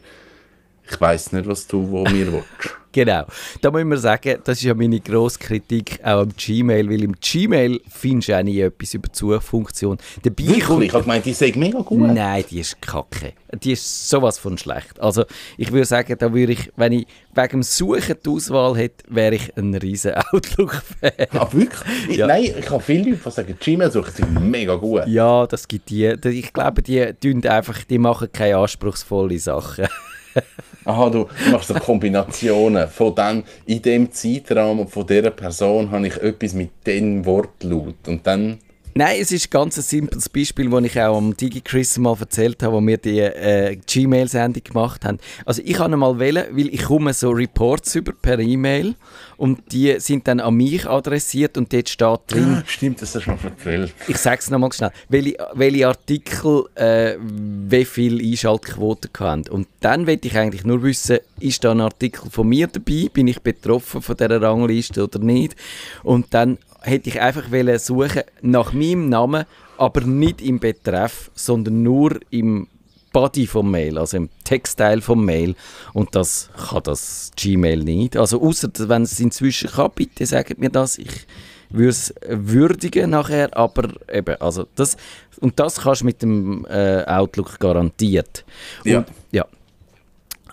ich 0.87 1.01
weiß 1.01 1.31
nicht, 1.31 1.47
was 1.47 1.65
du 1.65 1.89
wo 1.89 2.03
mir 2.03 2.31
willst. 2.31 2.75
Genau. 2.95 3.25
Da 3.59 3.71
muss 3.71 3.83
man 3.83 3.97
sagen, 3.97 4.37
das 4.45 4.59
ist 4.59 4.63
ja 4.63 4.73
meine 4.73 5.01
grosse 5.01 5.37
Kritik 5.37 5.99
auch 6.01 6.21
am 6.21 6.29
Gmail, 6.29 6.89
weil 6.89 7.03
im 7.03 7.11
Gmail 7.19 7.81
findest 7.89 8.29
du 8.29 8.39
auch 8.39 8.41
nie 8.41 8.61
etwas 8.61 8.93
über 8.93 9.09
die 9.09 9.17
Suchfunktion. 9.17 9.97
Dabei 10.23 10.45
Wirklich? 10.45 10.63
Kommt, 10.63 10.83
ich 10.83 10.93
habe 10.93 11.03
gemeint, 11.03 11.25
die 11.25 11.33
sei 11.33 11.51
mega 11.57 11.79
gut. 11.79 11.99
Nein, 11.99 12.45
die 12.49 12.61
ist 12.61 12.81
kacke. 12.81 13.33
Die 13.61 13.73
ist 13.73 14.07
sowas 14.07 14.39
von 14.39 14.57
schlecht. 14.57 14.97
Also 15.01 15.25
ich 15.57 15.73
würde 15.73 15.83
sagen, 15.83 16.15
da 16.17 16.33
würde 16.33 16.53
ich, 16.53 16.71
wenn 16.77 16.93
ich 16.93 17.07
wegen 17.33 17.49
dem 17.49 17.63
Suchen 17.63 18.15
die 18.25 18.29
Auswahl 18.29 18.77
hätte, 18.77 19.03
wäre 19.09 19.35
ich 19.35 19.57
ein 19.57 19.75
riesen 19.75 20.13
Outlook-Fan. 20.31 21.27
Ah, 21.33 21.49
wirklich? 21.51 22.17
Ja. 22.17 22.27
Nein, 22.27 22.53
ich 22.57 22.69
habe 22.69 22.81
viele 22.81 23.09
Leute, 23.09 23.21
die 23.25 23.29
sagen, 23.31 23.57
Gmail 23.59 23.91
suchen 23.91 24.13
sind 24.13 24.49
mega 24.49 24.75
gut. 24.75 25.05
Ja, 25.07 25.45
das 25.47 25.67
gibt 25.67 25.89
die. 25.89 26.05
Ich 26.05 26.53
glaube, 26.53 26.81
die, 26.81 27.13
einfach, 27.49 27.83
die 27.83 27.97
machen 27.97 28.29
keine 28.31 28.55
anspruchsvolle 28.55 29.37
Sachen. 29.37 29.85
Aha, 30.85 31.09
du 31.09 31.27
machst 31.51 31.69
so 31.69 31.73
Kombinationen. 31.75 32.87
Von 32.87 33.15
dann, 33.15 33.43
in 33.65 33.81
dem 33.81 34.11
Zeitrahmen 34.11 34.87
von 34.87 35.07
dieser 35.07 35.31
Person 35.31 35.91
habe 35.91 36.07
ich 36.07 36.17
etwas 36.17 36.53
mit 36.53 36.71
dem 36.85 37.25
Wortlaut. 37.25 38.07
Und 38.07 38.27
dann 38.27 38.59
Nein, 38.97 39.17
es 39.19 39.33
ist 39.33 39.47
ein 39.47 39.49
ganz 39.49 39.75
simples 39.75 40.29
Beispiel, 40.29 40.69
das 40.69 40.83
ich 40.85 41.01
auch 41.01 41.17
am 41.17 41.35
DigiChris 41.35 41.97
mal 41.97 42.15
erzählt 42.17 42.63
habe, 42.63 42.77
wo 42.77 42.81
wir 42.81 42.95
die 42.95 43.19
äh, 43.19 43.75
Gmail-Sendung 43.75 44.63
gemacht 44.63 45.03
haben. 45.03 45.17
Also 45.45 45.61
ich 45.65 45.77
habe 45.79 45.97
mal 45.97 46.17
wählen, 46.17 46.45
weil 46.51 46.73
ich 46.73 46.83
komme 46.83 47.13
so 47.13 47.31
Reports 47.31 47.95
über 47.95 48.13
per 48.13 48.39
E-Mail 48.39 48.95
und 49.35 49.73
die 49.73 49.99
sind 49.99 50.29
dann 50.29 50.39
an 50.39 50.55
mich 50.55 50.87
adressiert 50.87 51.57
und 51.57 51.73
dort 51.73 51.89
steht 51.89 52.19
drin... 52.27 52.59
Ah, 52.61 52.63
stimmt, 52.65 53.01
das 53.01 53.13
hast 53.13 53.25
du 53.25 53.31
mal 53.31 53.39
erzählt. 53.43 53.93
Ich 54.07 54.15
sage 54.15 54.39
es 54.39 54.49
nochmal 54.49 54.71
schnell. 54.71 54.91
Welche, 55.09 55.45
welche 55.55 55.87
Artikel 55.89 56.63
äh, 56.75 57.17
wie 57.19 57.83
viel 57.83 58.25
Einschaltquote 58.25 59.09
haben. 59.19 59.45
Und 59.49 59.67
dann 59.81 60.07
will 60.07 60.19
ich 60.23 60.37
eigentlich 60.37 60.63
nur 60.63 60.81
wissen, 60.83 61.17
ist 61.41 61.65
da 61.65 61.71
ein 61.71 61.81
Artikel 61.81 62.31
von 62.31 62.47
mir 62.47 62.67
dabei? 62.67 63.09
Bin 63.11 63.27
ich 63.27 63.41
betroffen 63.41 64.01
von 64.01 64.15
dieser 64.15 64.41
Rangliste 64.41 65.03
oder 65.03 65.19
nicht? 65.19 65.53
Und 66.01 66.33
dann 66.33 66.59
hätte 66.85 67.09
ich 67.09 67.21
einfach 67.21 67.45
suchen 67.79 68.23
nach 68.41 68.73
meinem 68.73 69.09
Namen, 69.09 69.45
aber 69.77 70.01
nicht 70.01 70.41
im 70.41 70.59
Betreff, 70.59 71.31
sondern 71.33 71.83
nur 71.83 72.19
im 72.29 72.67
Body 73.11 73.47
vom 73.47 73.71
Mail, 73.71 73.97
also 73.97 74.17
im 74.17 74.29
Textteil 74.43 74.99
vom 75.01 75.23
Mail. 75.23 75.55
Und 75.93 76.15
das 76.15 76.49
kann 76.69 76.83
das 76.83 77.31
Gmail 77.37 77.83
nicht. 77.83 78.17
Also 78.17 78.41
außer 78.41 78.69
wenn 78.89 79.03
es 79.03 79.19
inzwischen 79.19 79.69
kann, 79.69 79.91
bitte 79.95 80.25
sagt 80.25 80.59
mir 80.59 80.69
das. 80.69 80.97
Ich 80.97 81.25
würde 81.69 81.89
es 81.89 82.13
würdigen 82.27 83.11
nachher, 83.11 83.55
aber 83.55 83.89
eben, 84.11 84.35
also 84.41 84.65
das, 84.75 84.97
und 85.39 85.59
das 85.59 85.81
kannst 85.81 86.01
du 86.01 86.05
mit 86.05 86.21
dem 86.21 86.65
äh, 86.69 87.03
Outlook 87.05 87.59
garantiert. 87.59 88.43
Und, 88.83 88.91
ja. 88.91 89.05
ja. 89.31 89.45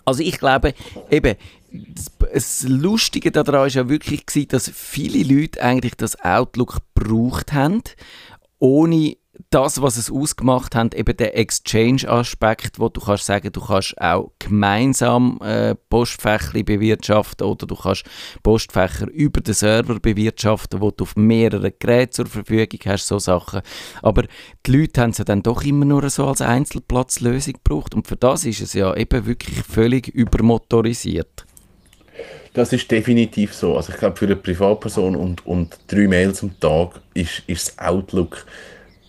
Also 0.05 0.21
ich 0.23 0.37
glaube, 0.37 0.73
eben, 1.09 1.35
das 2.33 2.63
Lustige 2.67 3.31
daran 3.31 3.53
war 3.53 3.67
ja 3.67 3.89
wirklich, 3.89 4.25
dass 4.47 4.69
viele 4.69 5.23
Leute 5.23 5.61
eigentlich 5.61 5.95
das 5.95 6.19
Outlook 6.19 6.79
gebraucht 6.95 7.53
haben, 7.53 7.81
ohne 8.59 9.17
das, 9.49 9.81
was 9.81 9.97
es 9.97 10.11
ausgemacht 10.11 10.75
hat, 10.75 10.95
eben 10.95 11.15
der 11.15 11.37
Exchange-Aspekt, 11.37 12.79
wo 12.79 12.89
du 12.89 13.01
kannst 13.01 13.25
sagen, 13.25 13.51
du 13.51 13.61
kannst 13.61 13.99
auch 13.99 14.31
gemeinsam 14.39 15.39
äh, 15.43 15.75
Postfächer 15.89 16.63
bewirtschaften 16.63 17.47
oder 17.47 17.67
du 17.67 17.75
kannst 17.75 18.05
Postfächer 18.41 19.09
über 19.09 19.41
den 19.41 19.53
Server 19.53 19.99
bewirtschaften, 19.99 20.81
wo 20.81 20.91
du 20.91 21.03
auf 21.03 21.15
mehreren 21.15 21.73
Geräten 21.79 22.13
zur 22.13 22.25
Verfügung 22.27 22.79
hast, 22.85 23.07
so 23.07 23.19
Sachen. 23.19 23.61
Aber 24.01 24.23
die 24.65 24.71
Leute 24.71 25.01
haben 25.01 25.11
es 25.11 25.17
dann 25.17 25.43
doch 25.43 25.63
immer 25.63 25.85
nur 25.85 26.09
so 26.09 26.27
als 26.27 26.41
Einzelplatzlösung 26.41 27.53
gebraucht 27.53 27.93
und 27.95 28.07
für 28.07 28.15
das 28.15 28.45
ist 28.45 28.61
es 28.61 28.73
ja 28.73 28.95
eben 28.95 29.25
wirklich 29.25 29.63
völlig 29.63 30.07
übermotorisiert. 30.07 31.45
Das 32.53 32.71
ist 32.71 32.89
definitiv 32.91 33.53
so. 33.53 33.75
Also 33.75 33.91
ich 33.91 33.97
glaube, 33.97 34.15
für 34.15 34.25
eine 34.25 34.35
Privatperson 34.35 35.15
und, 35.15 35.45
und 35.45 35.79
drei 35.87 36.07
Mails 36.07 36.43
am 36.43 36.59
Tag 36.59 37.01
ist, 37.13 37.41
ist 37.47 37.67
das 37.67 37.79
Outlook 37.79 38.45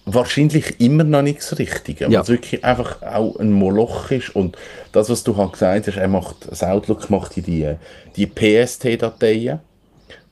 wahrscheinlich 0.06 0.80
immer 0.80 1.04
noch 1.04 1.22
nicht 1.22 1.38
das 1.38 1.58
Richtige, 1.58 2.04
ja. 2.04 2.10
weil 2.10 2.20
es 2.20 2.28
wirklich 2.28 2.64
einfach 2.64 3.02
auch 3.02 3.36
ein 3.36 3.50
Moloch 3.50 4.10
ist 4.10 4.34
und 4.36 4.56
das, 4.92 5.08
was 5.08 5.24
du 5.24 5.36
halt 5.36 5.52
gesagt 5.52 5.86
hast, 5.86 5.96
er 5.96 6.08
macht, 6.08 6.36
das 6.50 6.62
Outlook 6.62 7.08
macht 7.10 7.36
die, 7.36 7.74
die 8.16 8.26
PST-Dateien, 8.26 9.60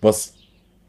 was 0.00 0.34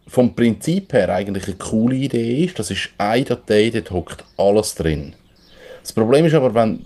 vom 0.08 0.36
Prinzip 0.36 0.91
her 0.91 1.10
eigentlich 1.10 1.48
eine 1.48 1.56
coole 1.56 1.96
Idee 1.96 2.43
ist, 2.43 2.60
das 2.60 2.72
ist 2.72 2.89
eine 2.98 3.24
Datei, 3.24 3.69
dort 3.69 3.91
hockt 3.91 4.24
alles 4.38 4.76
drin. 4.76 5.13
Das 5.82 5.93
Problem 5.93 6.26
ist 6.26 6.34
aber, 6.34 6.54
wenn 6.54 6.84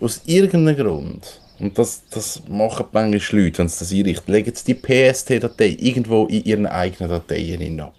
aus 0.00 0.22
irgendeinem 0.26 0.76
Grund 0.76 1.40
und 1.58 1.76
das, 1.78 2.02
das 2.10 2.42
machen 2.48 2.86
manchmal 2.92 3.42
Leute, 3.42 3.58
wenn 3.58 3.68
sie 3.68 3.78
das 3.78 3.92
einrichten, 3.92 4.32
legen 4.32 4.52
sie 4.54 4.74
die 4.74 4.74
PST-Datei 4.74 5.76
irgendwo 5.80 6.26
in 6.26 6.44
ihren 6.44 6.66
eigenen 6.66 7.10
Dateien 7.10 7.80
ab 7.80 7.94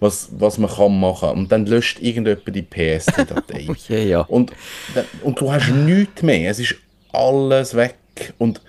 was, 0.00 0.28
was 0.32 0.58
man 0.58 0.70
kann 0.70 0.98
machen 0.98 1.30
und 1.30 1.52
dann 1.52 1.66
löscht 1.66 2.00
irgendjemand 2.00 2.54
die 2.54 2.62
PST-Datei. 2.62 3.66
okay, 3.68 4.08
ja. 4.08 4.20
und, 4.22 4.52
und 5.22 5.40
du 5.40 5.52
hast 5.52 5.70
nichts 5.70 6.22
mehr, 6.22 6.50
es 6.50 6.58
ist 6.58 6.76
alles 7.12 7.74
weg 7.74 7.96
und 8.38 8.60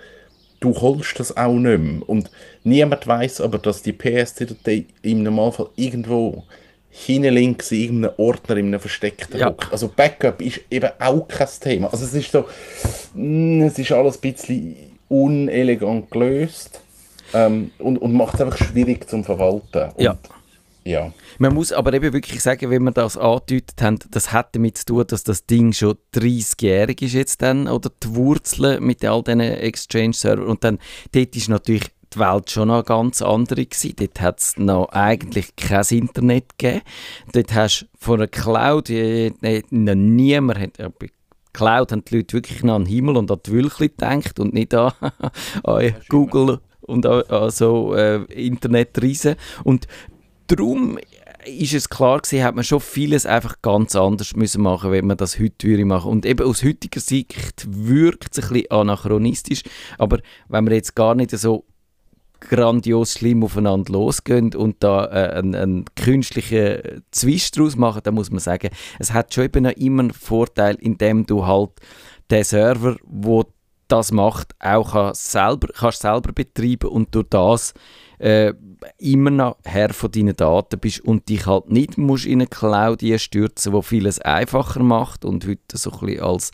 du 0.60 0.74
holst 0.80 1.18
das 1.18 1.36
auch 1.36 1.52
nicht 1.52 1.78
mehr. 1.78 2.08
Und 2.08 2.30
niemand 2.64 3.06
weiß 3.06 3.40
aber, 3.40 3.58
dass 3.58 3.82
die 3.82 3.92
PST-Datei 3.92 4.84
im 5.02 5.22
Normalfall 5.22 5.68
irgendwo 5.76 6.44
hinten 6.90 7.34
links 7.34 7.70
in 7.70 7.80
irgendeinem 7.80 8.14
Ordner 8.16 8.56
in 8.56 8.66
einem 8.66 8.80
versteckten 8.80 9.38
ja. 9.38 9.54
Also 9.70 9.88
Backup 9.88 10.42
ist 10.42 10.60
eben 10.70 10.90
auch 10.98 11.26
kein 11.28 11.48
Thema. 11.60 11.92
Also 11.92 12.04
es 12.04 12.14
ist 12.14 12.32
so, 12.32 12.46
mm, 13.14 13.62
es 13.62 13.78
ist 13.78 13.92
alles 13.92 14.16
ein 14.16 14.20
bisschen 14.20 14.76
unelegant 15.08 16.10
gelöst 16.10 16.80
ähm, 17.32 17.70
und, 17.78 17.98
und 17.98 18.12
macht 18.12 18.34
es 18.34 18.40
einfach 18.40 18.58
schwierig 18.58 19.08
zum 19.08 19.24
Verwalten. 19.24 19.90
Und 19.94 20.02
ja. 20.02 20.16
Ja. 20.84 21.12
Man 21.38 21.54
muss 21.54 21.72
aber 21.72 21.92
eben 21.92 22.12
wirklich 22.12 22.42
sagen, 22.42 22.70
wenn 22.70 22.82
wir 22.82 22.92
das 22.92 23.16
angedeutet 23.16 23.80
haben, 23.82 23.98
das 24.10 24.32
hat 24.32 24.54
damit 24.54 24.78
zu 24.78 24.86
tun, 24.86 25.04
dass 25.06 25.24
das 25.24 25.46
Ding 25.46 25.72
schon 25.72 25.96
30-jährig 26.14 27.02
ist 27.02 27.14
jetzt 27.14 27.42
dann, 27.42 27.68
oder 27.68 27.90
die 28.02 28.14
Wurzeln 28.14 28.84
mit 28.84 29.04
all 29.04 29.22
diesen 29.22 29.40
Exchange-Servern. 29.40 30.46
Und 30.46 30.64
dann, 30.64 30.78
dort 31.12 31.36
ist 31.36 31.48
natürlich 31.48 31.90
die 32.12 32.18
Welt 32.18 32.50
schon 32.50 32.68
noch 32.68 32.84
ganz 32.84 33.22
andere 33.22 33.66
gewesen. 33.66 33.94
Dort 33.96 34.20
hat 34.20 34.40
es 34.40 34.56
noch 34.58 34.88
eigentlich 34.90 35.54
kein 35.56 35.84
Internet 35.90 36.58
gegeben. 36.58 36.82
Dort 37.32 37.54
hast 37.54 37.82
du 37.82 37.86
von 37.98 38.20
einer 38.20 38.28
Cloud, 38.28 38.90
äh, 38.90 39.32
noch 39.70 39.94
niemand 39.94 40.58
hat, 40.58 40.78
äh, 40.78 40.90
Cloud 41.52 41.92
haben 41.92 42.04
die 42.04 42.16
Leute 42.16 42.34
wirklich 42.34 42.62
noch 42.62 42.76
an 42.76 42.84
den 42.84 42.92
Himmel 42.92 43.16
und 43.16 43.30
an 43.30 43.40
die 43.44 43.52
Wölkchen 43.52 43.88
gedacht 43.88 44.38
und 44.38 44.54
nicht 44.54 44.74
an, 44.74 44.92
an 45.64 45.94
Google 46.08 46.60
und 46.80 47.06
an, 47.06 47.22
an 47.22 47.50
so 47.50 47.94
äh, 47.94 48.22
Internetriesen. 48.24 49.36
Und 49.64 49.86
darum 50.50 50.98
ist 51.44 51.74
es 51.74 51.88
klar 51.88 52.20
gewesen, 52.20 52.44
hat 52.44 52.54
man 52.54 52.64
schon 52.64 52.80
vieles 52.80 53.26
einfach 53.26 53.62
ganz 53.62 53.96
anders 53.96 54.36
müssen 54.36 54.62
machen, 54.62 54.92
wenn 54.92 55.06
man 55.06 55.16
das 55.16 55.38
heute 55.38 55.68
würde 55.68 55.84
machen. 55.84 56.10
Und 56.10 56.26
eben 56.26 56.46
aus 56.46 56.62
heutiger 56.62 57.00
Sicht 57.00 57.66
wirkt 57.66 58.36
es 58.36 58.44
ein 58.44 58.52
bisschen 58.52 58.70
anachronistisch, 58.70 59.62
aber 59.98 60.18
wenn 60.48 60.64
man 60.64 60.74
jetzt 60.74 60.94
gar 60.94 61.14
nicht 61.14 61.30
so 61.30 61.64
grandios 62.40 63.14
schlimm 63.14 63.44
aufeinander 63.44 63.92
losgehen 63.92 64.54
und 64.54 64.76
da 64.82 65.04
äh, 65.04 65.38
einen, 65.38 65.54
einen 65.54 65.84
künstlichen 65.94 67.02
Zwist 67.10 67.58
draus 67.58 67.76
machen, 67.76 68.00
dann 68.02 68.14
muss 68.14 68.30
man 68.30 68.40
sagen, 68.40 68.70
es 68.98 69.12
hat 69.12 69.34
schon 69.34 69.44
eben 69.44 69.66
immer 69.66 70.02
einen 70.02 70.12
Vorteil, 70.12 70.76
indem 70.76 71.26
du 71.26 71.46
halt 71.46 71.70
den 72.30 72.44
Server, 72.44 72.96
wo 73.04 73.44
das 73.88 74.12
macht, 74.12 74.54
auch 74.60 74.92
kann 74.92 75.14
selber, 75.14 75.68
kannst 75.68 76.02
selber 76.02 76.32
betreiben 76.32 76.88
und 76.88 77.14
durch 77.14 77.26
das 77.28 77.74
äh, 78.20 78.52
immer 78.98 79.30
noch 79.30 79.56
Herr 79.64 79.92
von 79.92 80.10
deinen 80.10 80.36
Daten 80.36 80.78
bist 80.78 81.00
und 81.00 81.28
dich 81.28 81.46
halt 81.46 81.70
nicht 81.70 81.98
musst 81.98 82.26
in 82.26 82.40
eine 82.40 82.46
Cloud 82.46 83.02
stürzen, 83.16 83.72
wo 83.72 83.82
vieles 83.82 84.20
einfacher 84.20 84.82
macht 84.82 85.24
und 85.24 85.46
heute 85.46 85.76
so 85.76 85.90
ein 85.90 86.06
bisschen 86.06 86.22
als 86.22 86.50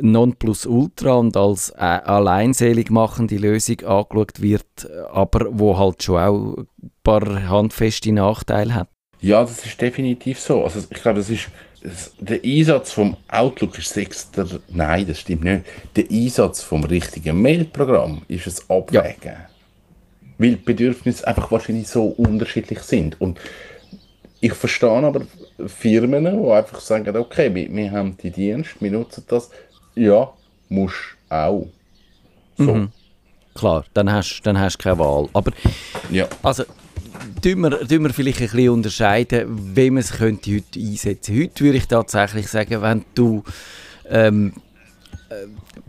Nonplusultra 0.00 1.14
und 1.14 1.36
als 1.36 1.70
äh, 1.70 1.82
alleinselig 1.82 2.90
machende 2.90 3.36
Lösung 3.36 3.80
angeschaut 3.80 4.40
wird, 4.40 4.90
aber 5.12 5.46
wo 5.50 5.78
halt 5.78 6.02
schon 6.02 6.20
auch 6.20 6.56
ein 6.56 6.90
paar 7.04 7.48
handfeste 7.48 8.12
Nachteile 8.12 8.74
hat. 8.74 8.88
Ja, 9.20 9.42
das 9.42 9.64
ist 9.64 9.80
definitiv 9.80 10.40
so. 10.40 10.64
Also 10.64 10.80
ich 10.80 11.02
glaube, 11.02 11.18
das 11.18 11.30
ist 11.30 11.48
das, 11.82 12.12
der 12.18 12.40
Einsatz 12.44 12.92
vom 12.92 13.16
Outlook 13.28 13.78
ist 13.78 13.92
sechster. 13.92 14.46
Nein, 14.68 15.06
das 15.06 15.20
stimmt 15.20 15.44
nicht. 15.44 15.64
Der 15.96 16.04
Einsatz 16.10 16.62
vom 16.62 16.84
richtigen 16.84 17.40
Mailprogramm 17.42 18.22
ist 18.28 18.46
es 18.46 18.70
Abwägen. 18.70 19.16
Ja. 19.24 19.51
Weil 20.42 20.56
die 20.56 20.64
Bedürfnisse 20.64 21.26
einfach 21.26 21.50
wahrscheinlich 21.50 21.88
so 21.88 22.04
unterschiedlich 22.04 22.80
sind. 22.80 23.20
Und 23.20 23.38
ich 24.40 24.54
verstehe 24.54 24.90
aber 24.90 25.22
Firmen, 25.66 26.24
die 26.24 26.50
einfach 26.50 26.80
sagen, 26.80 27.16
okay, 27.16 27.54
wir, 27.54 27.72
wir 27.72 27.90
haben 27.92 28.16
die 28.16 28.30
Dienste, 28.30 28.74
wir 28.80 28.90
nutzen 28.90 29.24
das. 29.28 29.50
Ja, 29.94 30.32
musst 30.68 31.16
auch. 31.28 31.68
So. 32.58 32.74
Mhm. 32.74 32.88
Klar, 33.54 33.84
dann 33.94 34.10
hast 34.10 34.38
du 34.38 34.42
dann 34.42 34.58
hast 34.58 34.78
keine 34.78 34.98
Wahl. 34.98 35.28
Aber 35.32 35.52
ja. 36.10 36.26
also, 36.42 36.64
tun 37.42 37.60
wir, 37.60 37.70
tun 37.86 38.04
wir 38.04 38.12
vielleicht 38.12 38.40
ein 38.40 38.48
bisschen 38.48 38.70
unterscheiden, 38.70 39.76
wie 39.76 39.90
man 39.90 40.00
es 40.00 40.12
könnte 40.12 40.54
heute 40.54 40.80
einsetzen 40.80 41.38
Heute 41.38 41.64
würde 41.64 41.78
ich 41.78 41.86
tatsächlich 41.86 42.48
sagen, 42.48 42.82
wenn 42.82 43.04
du 43.14 43.44
ähm, 44.08 44.54
äh, 45.28 45.46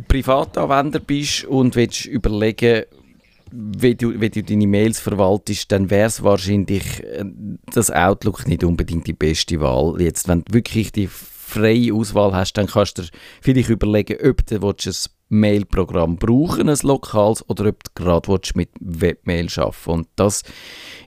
Privatanwender 0.08 1.00
bist 1.00 1.46
und 1.46 1.76
willst 1.76 2.06
überlegen, 2.06 2.84
wie 3.54 3.96
du, 3.96 4.20
wie 4.20 4.30
du 4.30 4.44
deine 4.44 4.68
Mails 4.68 5.00
verwaltest, 5.00 5.72
dann 5.72 5.90
wäre 5.90 6.08
es 6.08 6.24
wahrscheinlich 6.24 7.04
äh, 7.04 7.24
das 7.72 7.92
Outlook 7.92 8.48
nicht 8.48 8.64
unbedingt 8.64 9.08
die 9.08 9.14
beste 9.14 9.60
Wahl. 9.60 10.02
Jetzt, 10.02 10.28
wenn 10.28 10.44
du 10.44 10.54
wirklich 10.54 10.92
die 10.92 11.08
freie 11.08 11.94
Auswahl 11.94 12.34
hast, 12.34 12.54
dann 12.54 12.68
kannst 12.68 12.98
du 12.98 13.04
dir 13.04 13.10
vielleicht 13.42 13.70
überlegen, 13.70 14.18
ob 14.28 14.46
du 14.46 14.56
ein 14.56 14.94
Mail-Programm 15.30 16.18
brauchen, 16.18 16.70
ein 16.70 16.78
lokales, 16.82 17.48
oder 17.48 17.68
ob 17.68 17.84
du 17.84 17.92
gerade 17.96 18.40
mit 18.56 18.70
Webmail 18.80 19.48
arbeiten 19.56 19.92
Und 19.92 20.08
das 20.16 20.44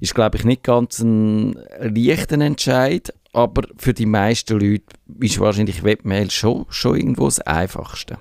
ist, 0.01 0.15
glaube 0.15 0.37
ich, 0.37 0.45
nicht 0.45 0.63
ganz 0.63 1.01
ein 1.01 1.59
leichter 1.81 2.41
Entscheid, 2.41 3.13
aber 3.33 3.63
für 3.77 3.93
die 3.93 4.07
meisten 4.07 4.59
Leute 4.59 4.85
ist 5.21 5.41
wahrscheinlich 5.41 5.83
Webmail 5.83 6.31
schon, 6.31 6.67
schon 6.69 6.97
irgendwo 6.97 7.27
das 7.27 7.41
Einfachste. 7.41 8.19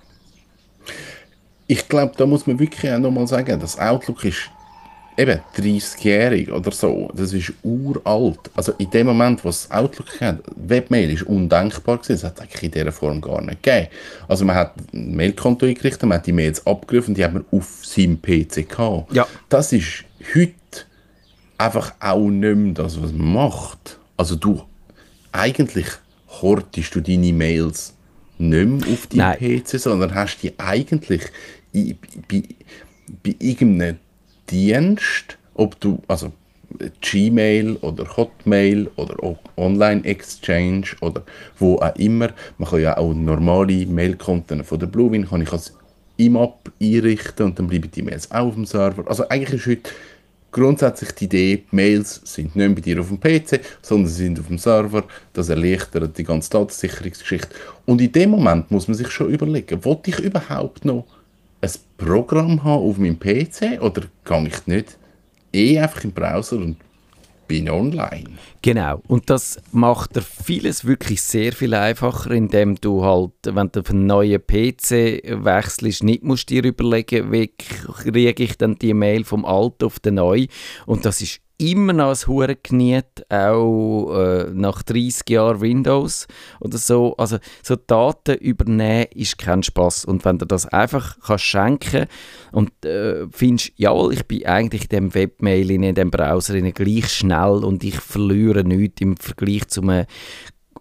Ich 1.67 1.87
glaube, 1.87 2.13
da 2.17 2.25
muss 2.25 2.45
man 2.45 2.59
wirklich 2.59 2.91
auch 2.91 2.99
nochmal 2.99 3.27
sagen, 3.27 3.59
das 3.59 3.79
Outlook 3.79 4.23
ist 4.25 4.49
eben 5.17 5.39
30-jährig 5.57 6.51
oder 6.51 6.71
so, 6.71 7.09
das 7.13 7.33
ist 7.33 7.53
uralt. 7.63 8.39
Also 8.55 8.73
in 8.77 8.89
dem 8.89 9.07
Moment, 9.07 9.43
wo 9.43 9.49
es 9.49 9.69
Outlook 9.71 10.19
hat, 10.21 10.43
Webmail 10.55 11.09
ist 11.11 11.23
undenkbar 11.23 11.97
gewesen, 11.97 12.13
das 12.13 12.23
hat 12.23 12.41
eigentlich 12.41 12.63
in 12.63 12.71
dieser 12.71 12.91
Form 12.91 13.21
gar 13.21 13.41
nicht 13.41 13.63
gegeben. 13.63 13.87
Also 14.27 14.45
man 14.45 14.55
hat 14.55 14.73
ein 14.93 15.15
Mailkonto 15.15 15.65
eingerichtet, 15.65 16.03
man 16.03 16.17
hat 16.17 16.27
die 16.27 16.33
Mails 16.33 16.65
abgerufen 16.65 17.11
und 17.11 17.17
die 17.17 17.23
hat 17.23 17.33
man 17.33 17.45
auf 17.51 17.85
seinem 17.85 18.21
PC 18.21 18.67
gehabt. 18.69 19.13
Ja. 19.13 19.27
Das 19.49 19.71
ist 19.71 20.03
heute 20.35 20.53
einfach 21.57 21.93
auch 21.99 22.27
nicht 22.27 22.55
mehr 22.55 22.73
das, 22.73 23.01
was 23.01 23.11
man 23.11 23.33
macht. 23.33 23.97
Also 24.17 24.35
du, 24.35 24.61
eigentlich 25.31 25.87
hortest 26.41 26.95
du 26.95 27.01
deine 27.01 27.31
Mails 27.33 27.93
nicht 28.37 28.67
mehr 28.67 28.93
auf 28.93 29.07
deinem 29.07 29.63
PC, 29.63 29.79
sondern 29.79 30.13
hast 30.13 30.37
die 30.43 30.59
eigentlich 30.59 31.21
bei, 32.27 32.43
irgendeinem 33.39 33.97
Dienst, 34.49 35.37
ob 35.53 35.79
du, 35.79 36.01
also 36.07 36.31
Gmail 37.01 37.77
oder 37.77 38.05
Hotmail 38.17 38.89
oder 38.95 39.37
Online 39.57 40.03
Exchange 40.03 40.87
oder 41.01 41.23
wo 41.57 41.75
auch 41.75 41.95
immer. 41.95 42.29
Man 42.57 42.69
kann 42.69 42.81
ja 42.81 42.97
auch 42.97 43.13
normale 43.13 43.85
Mailkonten 43.85 44.63
von 44.63 44.79
der 44.79 44.87
Bluewin 44.87 45.27
kann 45.27 45.41
ich 45.41 45.51
als 45.51 45.73
IMAP 46.17 46.71
einrichten 46.81 47.45
und 47.45 47.59
dann 47.59 47.67
bleiben 47.67 47.91
die 47.91 48.01
Mails 48.01 48.31
auch 48.31 48.47
auf 48.47 48.55
dem 48.55 48.65
Server. 48.65 49.07
Also 49.07 49.27
eigentlich 49.29 49.61
ist 49.61 49.67
heute 49.67 49.89
grundsätzlich 50.51 51.11
die 51.11 51.25
Idee, 51.25 51.63
die 51.69 51.75
Mails 51.75 52.21
sind 52.23 52.55
nicht 52.55 52.75
bei 52.75 52.81
dir 52.81 53.01
auf 53.01 53.09
dem 53.09 53.19
PC, 53.19 53.59
sondern 53.81 54.07
sie 54.09 54.23
sind 54.23 54.39
auf 54.39 54.47
dem 54.47 54.57
Server. 54.57 55.03
Das 55.33 55.49
erleichtert 55.49 56.17
die 56.17 56.23
ganze 56.23 56.49
Datensicherungsgeschichte. 56.51 57.49
Und 57.85 58.01
in 58.01 58.11
dem 58.11 58.29
Moment 58.29 58.71
muss 58.71 58.87
man 58.87 58.95
sich 58.95 59.09
schon 59.11 59.29
überlegen, 59.29 59.83
wollte 59.83 60.11
ich 60.11 60.19
überhaupt 60.19 60.85
noch 60.85 61.05
ein 61.65 61.71
Programm 61.97 62.63
haben 62.63 62.83
auf 62.83 62.97
meinem 62.97 63.19
PC 63.19 63.81
oder 63.81 64.03
gehe 64.23 64.47
ich 64.47 64.67
nicht 64.67 64.97
eh 65.53 65.79
einfach 65.79 66.03
im 66.03 66.11
Browser 66.11 66.57
und 66.57 66.77
bin 67.47 67.69
online? 67.69 68.31
Genau, 68.61 69.01
und 69.07 69.29
das 69.29 69.59
macht 69.71 70.15
dir 70.15 70.21
vieles 70.21 70.85
wirklich 70.85 71.21
sehr 71.21 71.53
viel 71.53 71.73
einfacher, 71.73 72.31
indem 72.31 72.75
du 72.75 73.03
halt, 73.03 73.31
wenn 73.43 73.71
du 73.71 73.81
auf 73.81 73.89
einen 73.89 74.07
neuen 74.07 74.41
PC 74.41 75.21
wechselst, 75.45 76.03
nicht 76.03 76.23
musst 76.23 76.49
dir 76.49 76.63
überlegen, 76.63 77.31
wie 77.31 77.47
kriege 77.47 78.43
ich 78.43 78.57
dann 78.57 78.75
die 78.79 78.93
Mail 78.93 79.23
vom 79.23 79.45
alten 79.45 79.85
auf 79.85 79.99
den 79.99 80.15
neuen. 80.15 80.47
Und 80.85 81.05
das 81.05 81.21
ist 81.21 81.41
immer 81.57 81.93
noch 81.93 82.09
ein 82.09 82.27
Huren 82.27 82.55
geniet, 82.61 83.25
auch 83.29 84.13
äh, 84.13 84.49
nach 84.51 84.83
30 84.83 85.29
Jahren 85.29 85.61
Windows 85.61 86.27
oder 86.59 86.77
so. 86.77 87.15
Also 87.17 87.37
so 87.63 87.75
Daten 87.75 88.35
übernehmen 88.35 89.07
ist 89.13 89.37
kein 89.37 89.63
Spaß 89.63 90.05
und 90.05 90.25
wenn 90.25 90.37
du 90.37 90.45
das 90.45 90.65
einfach 90.67 91.17
kannst 91.21 91.45
schenken 91.45 92.07
und 92.51 92.71
äh, 92.85 93.27
findest, 93.31 93.71
jawohl, 93.77 94.13
ich 94.13 94.25
bin 94.25 94.45
eigentlich 94.45 94.83
in 94.83 94.89
dem 94.89 95.13
Webmail 95.13 95.71
in 95.71 95.95
dem 95.95 96.11
Browser 96.11 96.59
gleich 96.59 97.09
schnell 97.09 97.63
und 97.63 97.83
ich 97.83 97.99
verliere 97.99 98.63
nichts 98.63 99.01
im 99.01 99.17
Vergleich 99.17 99.67
zu 99.67 99.81
einem 99.81 100.05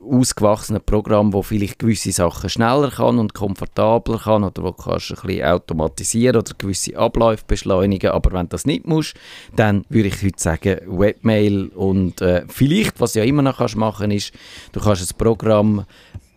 ausgewachsenen 0.05 0.83
Programm, 0.85 1.33
wo 1.33 1.43
vielleicht 1.43 1.79
gewisse 1.79 2.13
Sachen 2.13 2.51
schneller 2.51 2.91
kann 2.91 3.19
und 3.19 3.35
komfortabler 3.35 4.19
kann 4.19 4.45
oder 4.45 4.63
wo 4.63 4.73
kannst 4.73 5.11
du 5.11 5.15
ein 5.15 5.27
bisschen 5.27 5.47
automatisieren 5.47 6.37
oder 6.37 6.53
gewisse 6.57 6.97
Abläufe 6.97 7.45
beschleunigen. 7.47 8.11
Aber 8.11 8.33
wenn 8.33 8.49
das 8.49 8.67
nicht 8.67 8.87
musst, 8.87 9.15
dann 9.57 9.85
würde 9.89 10.09
ich 10.09 10.23
heute 10.23 10.41
sagen 10.41 10.81
Webmail 10.87 11.69
und 11.69 12.21
äh, 12.21 12.45
vielleicht, 12.49 13.01
was 13.01 13.13
du 13.13 13.21
ja 13.21 13.25
immer 13.25 13.43
noch 13.43 13.59
kannst 13.59 13.77
machen 13.77 14.11
ist, 14.11 14.33
du 14.73 14.81
kannst 14.81 15.11
ein 15.11 15.19
Programm 15.19 15.85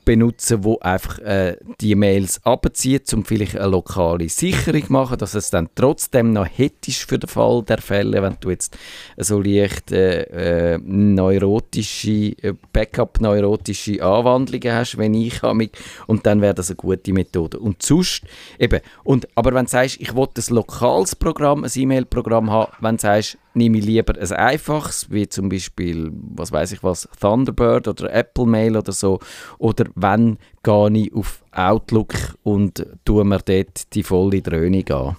benutzen, 0.07 0.63
wo 0.63 0.79
einfach 0.79 1.19
äh, 1.19 1.57
die 1.81 1.93
Mails 1.93 2.39
abzieht, 2.45 3.13
um 3.13 3.25
vielleicht 3.25 3.57
eine 3.57 3.67
lokale 3.67 4.29
Sicherung 4.29 4.85
zu 4.85 4.93
machen, 4.93 5.17
dass 5.17 5.35
es 5.35 5.49
dann 5.49 5.67
trotzdem 5.75 6.31
noch 6.31 6.47
hättest 6.47 7.01
für 7.01 7.19
den 7.19 7.27
Fall 7.27 7.61
der 7.63 7.79
Fälle, 7.79 8.21
wenn 8.21 8.37
du 8.39 8.49
jetzt 8.49 8.77
so 9.17 9.41
leicht 9.41 9.91
äh, 9.91 10.75
äh, 10.75 10.79
neurotische, 10.81 12.31
äh, 12.41 12.53
Backup-neurotische 12.71 14.01
Anwandlungen 14.01 14.71
hast, 14.71 14.97
wenn 14.97 15.13
ich 15.13 15.41
habe, 15.41 15.69
und 16.07 16.25
dann 16.25 16.39
wäre 16.39 16.53
das 16.53 16.69
eine 16.69 16.77
gute 16.77 17.11
Methode. 17.11 17.59
Und 17.59 17.83
sonst, 17.83 18.21
eben, 18.57 18.79
und, 19.03 19.27
aber 19.35 19.53
wenn 19.53 19.65
du 19.65 19.71
sagst, 19.71 19.99
ich 19.99 20.15
will 20.15 20.29
ein 20.33 20.55
lokales 20.55 21.17
Programm, 21.17 21.65
ein 21.65 21.71
E-Mail-Programm 21.75 22.49
haben, 22.49 22.71
wenn 22.79 22.95
du 22.95 23.01
sagst, 23.01 23.37
nehme 23.57 23.79
ich 23.79 23.85
lieber 23.85 24.13
ein 24.17 24.31
einfaches, 24.31 25.07
wie 25.09 25.27
zum 25.27 25.49
Beispiel, 25.49 26.11
was 26.13 26.51
weiß 26.51 26.71
ich 26.71 26.83
was, 26.83 27.09
Thunderbird 27.19 27.87
oder 27.87 28.13
Apple 28.13 28.45
Mail 28.45 28.77
oder 28.77 28.91
so, 28.91 29.19
oder 29.57 29.85
wenn 29.95 30.37
gehe 30.63 30.91
ich 30.97 31.13
auf 31.13 31.43
Outlook 31.51 32.13
und 32.43 32.85
tue 33.03 33.25
mir 33.25 33.39
dort 33.39 33.93
die 33.93 34.03
volle 34.03 34.41
Dröhnung 34.41 34.87
an? 34.89 35.15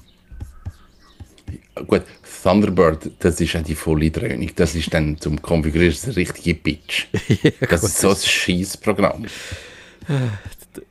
Gut, 1.87 2.03
Thunderbird, 2.43 3.11
das 3.19 3.41
ist 3.41 3.53
ja 3.53 3.61
die 3.61 3.75
volle 3.75 4.11
Dröhnung. 4.11 4.51
Das 4.57 4.75
ist 4.75 4.93
dann 4.93 5.19
zum 5.19 5.41
Konfigurieren 5.41 5.97
das 6.05 6.17
richtige 6.17 6.55
Pitch. 6.55 7.07
ja, 7.43 7.67
das 7.69 7.85
ist 7.85 7.99
so 7.99 8.11
ein 8.11 8.17
Scheißprogramm. 8.17 9.27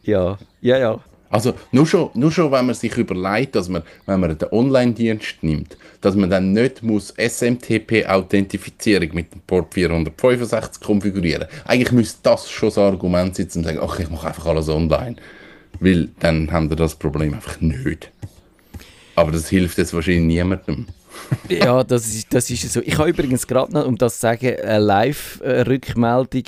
Ja, 0.03 0.37
ja, 0.61 0.77
ja. 0.77 0.99
Also 1.29 1.53
nur 1.71 1.85
schon, 1.85 2.09
nur 2.13 2.31
schon, 2.31 2.51
wenn 2.51 2.65
man 2.65 2.75
sich 2.75 2.95
überlegt, 2.97 3.55
dass 3.55 3.69
man, 3.69 3.83
wenn 4.05 4.19
man 4.19 4.37
den 4.37 4.49
Online-Dienst 4.51 5.37
nimmt, 5.41 5.77
dass 6.01 6.15
man 6.15 6.29
dann 6.29 6.53
nicht 6.53 6.83
muss 6.83 7.13
SMTP-Authentifizierung 7.17 9.09
mit 9.13 9.33
dem 9.33 9.41
Port 9.41 9.73
465 9.73 10.81
konfigurieren. 10.81 11.47
Eigentlich 11.65 11.91
müsste 11.91 12.19
das 12.23 12.49
schon 12.49 12.69
das 12.69 12.77
Argument 12.77 13.35
sein, 13.35 13.45
um 13.45 13.51
zu 13.51 13.63
sagen, 13.63 13.79
ach, 13.81 13.99
ich 13.99 14.09
mache 14.09 14.27
einfach 14.27 14.45
alles 14.45 14.69
online. 14.69 15.17
Weil 15.79 16.09
dann 16.19 16.51
haben 16.51 16.69
wir 16.69 16.77
das 16.77 16.95
Problem 16.95 17.33
einfach 17.33 17.59
nicht. 17.61 18.11
Aber 19.15 19.31
das 19.31 19.49
hilft 19.49 19.77
jetzt 19.77 19.93
wahrscheinlich 19.93 20.23
niemandem. 20.23 20.87
Ja, 21.49 21.83
das 21.83 22.07
ist, 22.07 22.33
das 22.33 22.49
ist 22.49 22.71
so. 22.71 22.81
Ich 22.81 22.97
habe 22.97 23.09
übrigens 23.09 23.47
gerade 23.47 23.73
noch, 23.73 23.85
um 23.85 23.97
das 23.97 24.15
zu 24.15 24.21
sagen, 24.21 24.55
eine 24.61 24.79
Live-Rückmeldung 24.79 26.43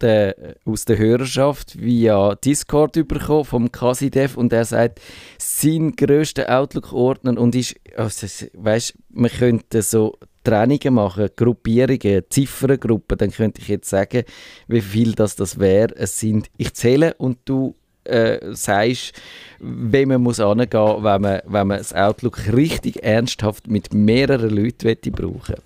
der, 0.00 0.54
aus 0.64 0.84
der 0.84 0.98
Hörerschaft 0.98 1.80
via 1.80 2.34
Discord 2.36 2.92
bekommen 3.06 3.44
vom 3.44 3.72
Casidev 3.72 4.36
und 4.36 4.52
er 4.52 4.64
sagt, 4.64 5.00
sein 5.38 5.92
grösster 5.96 6.48
Outlook-Ordner 6.58 7.38
und 7.38 7.54
ist, 7.54 7.76
also, 7.96 8.46
weißt, 8.54 8.94
man 9.10 9.30
könnte 9.30 9.82
so 9.82 10.16
Trennungen 10.44 10.94
machen, 10.94 11.28
Gruppierungen, 11.36 12.22
Zifferngruppen, 12.30 13.18
dann 13.18 13.30
könnte 13.30 13.60
ich 13.60 13.68
jetzt 13.68 13.90
sagen, 13.90 14.24
wie 14.66 14.80
viel 14.80 15.12
das, 15.12 15.36
das 15.36 15.58
wäre. 15.58 15.94
Es 15.96 16.18
sind, 16.18 16.48
ich 16.56 16.72
zähle 16.74 17.14
und 17.14 17.38
du 17.44 17.74
äh, 18.08 18.54
sagst, 18.54 19.12
wie 19.60 20.06
man 20.06 20.22
muss 20.22 20.40
angehen 20.40 20.68
muss, 20.80 21.02
wenn 21.04 21.20
man, 21.20 21.40
wenn 21.46 21.66
man 21.66 21.78
das 21.78 21.92
Outlook 21.92 22.52
richtig 22.52 23.02
ernsthaft 23.02 23.66
mit 23.68 23.92
mehreren 23.92 24.50
Leuten 24.50 25.12
brauchen 25.12 25.56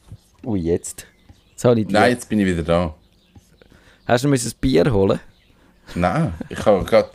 Ui, 0.44 0.58
jetzt. 0.58 1.06
jetzt 1.50 1.64
habe 1.64 1.80
ich 1.80 1.88
Nein, 1.88 2.12
jetzt 2.12 2.28
bin 2.28 2.40
ich 2.40 2.46
wieder 2.46 2.62
da. 2.62 2.94
Hast 4.06 4.24
du 4.24 4.28
ein 4.28 4.32
Bier 4.60 4.92
holen? 4.92 5.20
Nein, 5.94 6.34
ich 6.48 6.64
habe 6.64 6.84
gerade... 6.84 7.10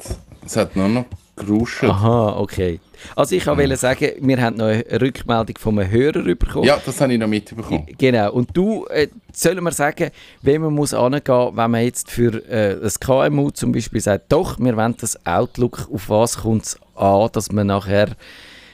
Es 0.45 0.55
hat 0.55 0.77
nur 0.77 0.87
noch 0.87 1.05
geruscht. 1.37 1.83
Aha, 1.83 2.37
okay. 2.37 2.79
Also 3.15 3.35
ich 3.35 3.45
wollte 3.47 3.63
ja. 3.63 3.77
sagen, 3.77 4.11
wir 4.19 4.41
haben 4.41 4.57
noch 4.57 4.65
eine 4.65 5.01
Rückmeldung 5.01 5.57
von 5.57 5.79
einem 5.79 5.89
Hörer 5.89 6.23
bekommen. 6.23 6.65
Ja, 6.65 6.81
das 6.83 6.99
habe 6.99 7.13
ich 7.13 7.19
noch 7.19 7.27
mitbekommen. 7.27 7.87
Genau. 7.97 8.33
Und 8.33 8.49
du, 8.55 8.85
äh, 8.87 9.07
sollen 9.31 9.63
wir 9.63 9.71
sagen, 9.71 10.09
wie 10.41 10.57
man 10.57 10.73
muss 10.73 10.93
angehen, 10.93 11.51
wenn 11.55 11.71
man 11.71 11.83
jetzt 11.83 12.11
für 12.11 12.43
äh, 12.49 12.79
das 12.79 12.99
KMU 12.99 13.51
zum 13.51 13.71
Beispiel 13.71 14.01
sagt, 14.01 14.31
doch, 14.31 14.59
wir 14.59 14.75
wollen 14.75 14.95
das 14.99 15.25
Outlook, 15.25 15.87
auf 15.91 16.09
was 16.09 16.39
kommt 16.39 16.65
es 16.65 16.79
an, 16.95 17.29
dass 17.31 17.51
man 17.51 17.67
nachher 17.67 18.15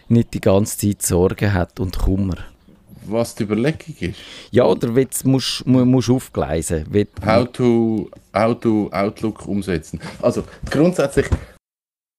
nicht 0.08 0.34
die 0.34 0.41
ganze 0.41 0.78
Zeit 0.78 1.02
Sorgen 1.02 1.54
hat 1.54 1.80
und 1.80 1.99
Kummer. 1.99 2.38
Was 3.06 3.36
die 3.36 3.43
Überlegung 3.43 3.95
ist? 3.99 4.19
Ja, 4.52 4.63
oder 4.63 4.88
musst 5.26 5.63
du 5.65 5.69
musst 5.69 6.10
aufgleisen. 6.10 6.86
How 7.26 7.52
to, 7.52 8.10
how 8.34 8.58
to 8.60 8.89
Outlook 8.91 9.45
umsetzen. 9.45 9.99
Also 10.21 10.43
grundsätzlich 10.69 11.28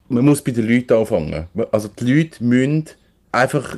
man 0.08 0.24
muss 0.24 0.42
bei 0.42 0.52
den 0.52 0.68
Leuten 0.68 0.92
anfangen. 0.94 1.46
Also 1.72 1.88
die 1.88 2.12
Leute 2.12 2.44
müssen 2.44 2.84
einfach 3.32 3.76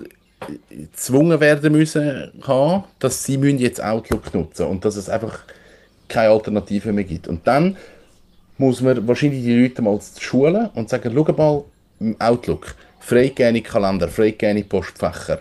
gezwungen 0.68 1.40
werden 1.40 1.72
müssen 1.72 2.30
haben, 2.42 2.84
dass 2.98 3.24
sie 3.24 3.38
müssen 3.38 3.58
jetzt 3.58 3.82
Outlook 3.82 4.34
nutzen 4.34 4.66
und 4.66 4.84
dass 4.84 4.96
es 4.96 5.08
einfach 5.08 5.40
keine 6.08 6.30
Alternative 6.30 6.92
mehr 6.92 7.04
gibt. 7.04 7.28
Und 7.28 7.46
dann 7.46 7.76
muss 8.58 8.80
man 8.80 9.06
wahrscheinlich 9.06 9.42
die 9.42 9.60
Leute 9.60 9.82
mal 9.82 9.98
schulen 10.18 10.68
und 10.74 10.88
sagen, 10.88 11.12
schau 11.14 11.32
mal, 11.32 11.64
Outlook, 12.18 12.74
freigehende 13.00 13.62
Kalender, 13.62 14.08
freigehende 14.08 14.64
Postfächer, 14.64 15.40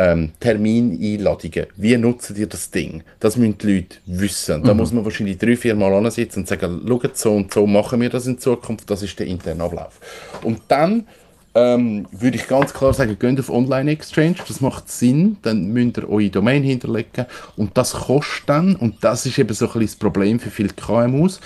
ähm, 0.00 0.32
Termineinladungen. 0.40 1.66
Wie 1.76 1.96
nutzen 1.98 2.36
ihr 2.36 2.46
das 2.46 2.70
Ding? 2.70 3.02
Das 3.18 3.36
müssen 3.36 3.58
die 3.58 3.74
Leute 3.74 3.96
wissen. 4.06 4.62
Da 4.62 4.72
mhm. 4.72 4.80
muss 4.80 4.92
man 4.92 5.04
wahrscheinlich 5.04 5.36
drei, 5.36 5.56
vier 5.56 5.74
Mal 5.74 5.92
ansitzen 5.92 6.40
und 6.40 6.48
sagen, 6.48 6.80
schaut, 6.88 7.16
so 7.18 7.32
und 7.32 7.52
so 7.52 7.66
machen 7.66 8.00
wir 8.00 8.08
das 8.08 8.26
in 8.26 8.38
Zukunft, 8.38 8.90
das 8.90 9.02
ist 9.02 9.18
der 9.18 9.26
interne 9.26 9.62
Ablauf. 9.62 10.00
Und 10.42 10.62
dann 10.68 11.06
ähm, 11.54 12.06
würde 12.12 12.38
ich 12.38 12.48
ganz 12.48 12.72
klar 12.72 12.94
sagen, 12.94 13.18
geht 13.18 13.40
auf 13.40 13.50
Online-Exchange, 13.50 14.36
das 14.48 14.62
macht 14.62 14.88
Sinn, 14.90 15.36
dann 15.42 15.66
müsst 15.68 15.98
ihr 15.98 16.08
eure 16.08 16.30
Domain 16.30 16.62
hinterlegen 16.62 17.26
und 17.56 17.76
das 17.76 17.92
kostet 17.92 18.48
dann, 18.48 18.76
und 18.76 19.04
das 19.04 19.26
ist 19.26 19.38
eben 19.38 19.52
so 19.52 19.66
ein 19.66 19.72
bisschen 19.72 19.86
das 19.86 19.96
Problem 19.96 20.40
für 20.40 20.50
viele 20.50 20.70
KMUs, 20.70 21.40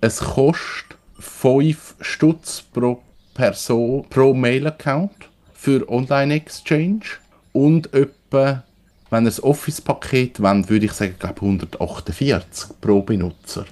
es 0.00 0.18
kostet 0.18 0.96
5 1.20 1.96
Stutz 2.00 2.64
pro 2.72 3.02
Person, 3.34 4.06
pro 4.08 4.34
Mail-Account 4.34 5.12
für 5.52 5.86
Online-Exchange 5.88 7.19
und 7.52 7.92
etwa, 7.94 8.62
wenn 9.10 9.24
ihr 9.24 9.30
das 9.30 9.42
Office-Paket 9.42 10.40
wollt, 10.40 10.70
würde 10.70 10.86
ich 10.86 10.92
sagen, 10.92 11.16
glaube 11.18 11.40
148 11.42 12.70
pro 12.80 13.02
Benutzer 13.02 13.64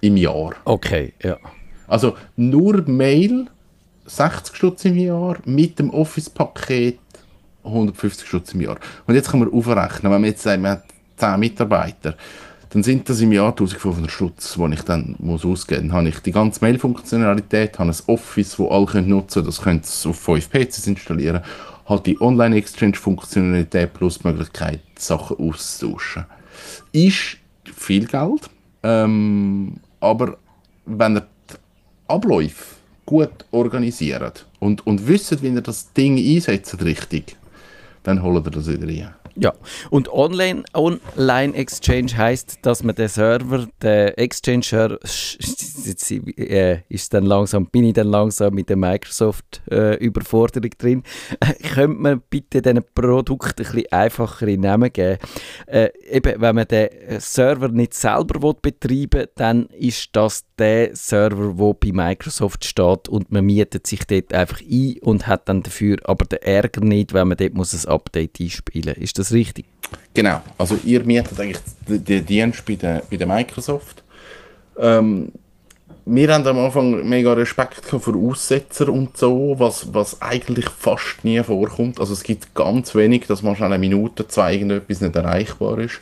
im 0.00 0.16
Jahr. 0.16 0.54
Okay, 0.64 1.14
ja. 1.22 1.36
Also 1.88 2.16
nur 2.36 2.82
Mail 2.88 3.46
60 4.06 4.56
Stutz 4.56 4.84
im 4.84 4.96
Jahr, 4.96 5.38
mit 5.44 5.78
dem 5.78 5.90
Office-Paket 5.90 6.98
150 7.64 8.28
Stutz 8.28 8.54
im 8.54 8.60
Jahr. 8.60 8.78
Und 9.06 9.14
jetzt 9.14 9.30
kann 9.30 9.40
man 9.40 9.52
aufrechnen, 9.52 10.12
wenn 10.12 10.20
man 10.20 10.24
jetzt 10.24 10.42
sagt, 10.42 10.60
man 10.60 10.72
hat 10.72 10.84
10 11.16 11.40
Mitarbeiter, 11.40 12.16
dann 12.70 12.82
sind 12.82 13.08
das 13.08 13.20
im 13.20 13.32
Jahr 13.32 13.50
1500 13.50 14.10
Stutz, 14.10 14.54
die 14.54 14.74
ich 14.74 14.82
dann 14.82 15.16
muss 15.18 15.44
ausgeben 15.44 15.86
muss. 15.86 15.90
Dann 15.90 15.98
habe 15.98 16.08
ich 16.08 16.18
die 16.20 16.32
ganze 16.32 16.64
Mail-Funktionalität, 16.64 17.78
habe 17.78 17.90
ein 17.90 17.96
Office, 18.06 18.56
das 18.56 18.66
alle 18.68 18.86
können 18.86 19.08
nutzen 19.08 19.34
können, 19.34 19.46
das 19.46 19.62
können 19.62 19.80
sie 19.82 20.08
auf 20.08 20.18
5 20.18 20.50
PCs 20.50 20.86
installieren 20.86 21.42
halt 21.86 22.06
die 22.06 22.20
Online-Exchange-Funktionalität 22.20 23.94
plus 23.94 24.18
die 24.18 24.28
Möglichkeit, 24.28 24.80
Sachen 24.98 25.38
auszutauschen. 25.38 26.26
Ist 26.92 27.38
viel 27.64 28.06
Geld, 28.06 28.50
ähm, 28.82 29.80
aber 30.00 30.38
wenn 30.84 31.16
ihr 31.16 31.26
die 31.50 31.54
Abläufe 32.08 32.76
gut 33.04 33.44
organisiert 33.50 34.46
und, 34.58 34.86
und 34.86 35.06
wisst, 35.06 35.42
wie 35.42 35.48
ihr 35.48 35.60
das 35.60 35.92
Ding 35.92 36.18
einsetzt 36.18 36.82
richtig, 36.84 37.36
dann 38.02 38.22
holt 38.22 38.46
ihr 38.46 38.50
das 38.50 38.68
wieder 38.68 38.86
rein. 38.86 39.14
Ja, 39.38 39.52
und 39.90 40.08
Online, 40.10 40.64
Online 40.72 41.54
Exchange 41.54 42.16
heißt, 42.16 42.60
dass 42.62 42.82
man 42.82 42.94
den 42.94 43.08
Server, 43.08 43.68
den 43.82 44.08
Exchange 44.16 44.98
jetzt, 45.84 46.10
äh, 46.10 46.80
ist 46.88 47.12
dann 47.12 47.24
langsam, 47.24 47.66
bin 47.66 47.84
ich 47.84 47.92
dann 47.92 48.08
langsam 48.08 48.54
mit 48.54 48.70
der 48.70 48.76
Microsoft 48.76 49.62
äh, 49.70 49.98
drin. 50.78 51.02
Könnte 51.74 51.98
man 51.98 52.22
bitte 52.30 52.62
diesen 52.62 52.82
Produkt 52.94 53.60
ein 53.60 53.64
bisschen 53.64 53.92
einfachere 53.92 54.56
Namen 54.56 54.92
geben? 54.92 55.18
Äh, 55.66 55.90
eben, 56.10 56.40
wenn 56.40 56.54
man 56.54 56.66
den 56.66 56.88
Server 57.18 57.68
nicht 57.68 57.94
selber 57.94 58.42
will 58.42 58.54
betreiben 58.60 59.26
dann 59.34 59.66
ist 59.66 60.10
das 60.12 60.44
der 60.58 60.96
Server, 60.96 61.52
der 61.52 61.74
bei 61.74 61.92
Microsoft 61.92 62.64
steht 62.64 63.08
und 63.08 63.30
man 63.30 63.44
mietet 63.44 63.86
sich 63.86 64.04
dort 64.06 64.32
einfach 64.32 64.60
ein 64.62 64.96
und 65.02 65.26
hat 65.26 65.48
dann 65.48 65.62
dafür 65.62 65.98
aber 66.04 66.24
den 66.24 66.42
Ärger 66.42 66.80
nicht, 66.80 67.12
wenn 67.12 67.28
man 67.28 67.36
dort 67.36 67.54
muss 67.54 67.74
ein 67.74 67.92
Update 67.92 68.40
einspielen 68.40 68.94
muss. 68.96 69.04
Ist 69.04 69.18
das 69.18 69.25
richtig? 69.32 69.66
Genau, 70.14 70.40
also 70.58 70.78
ihr 70.84 71.04
mietet 71.04 71.38
eigentlich 71.38 71.58
den 71.86 72.26
Dienst 72.26 72.64
bei 72.64 72.74
der, 72.74 73.02
bei 73.10 73.16
der 73.16 73.26
Microsoft. 73.26 74.02
Ähm, 74.78 75.32
wir 76.08 76.32
haben 76.32 76.46
am 76.46 76.58
Anfang 76.58 77.06
mega 77.08 77.32
Respekt 77.32 77.84
vor 77.84 78.14
Aussetzer 78.14 78.88
und 78.88 79.16
so, 79.16 79.56
was, 79.58 79.92
was 79.92 80.22
eigentlich 80.22 80.68
fast 80.68 81.24
nie 81.24 81.42
vorkommt. 81.42 81.98
Also 81.98 82.12
es 82.12 82.22
gibt 82.22 82.54
ganz 82.54 82.94
wenig, 82.94 83.26
dass 83.26 83.42
man 83.42 83.56
schnell 83.56 83.72
eine 83.72 83.78
Minute, 83.78 84.26
zwei 84.28 84.54
irgendetwas 84.54 85.00
nicht 85.00 85.16
erreichbar 85.16 85.78
ist. 85.80 86.00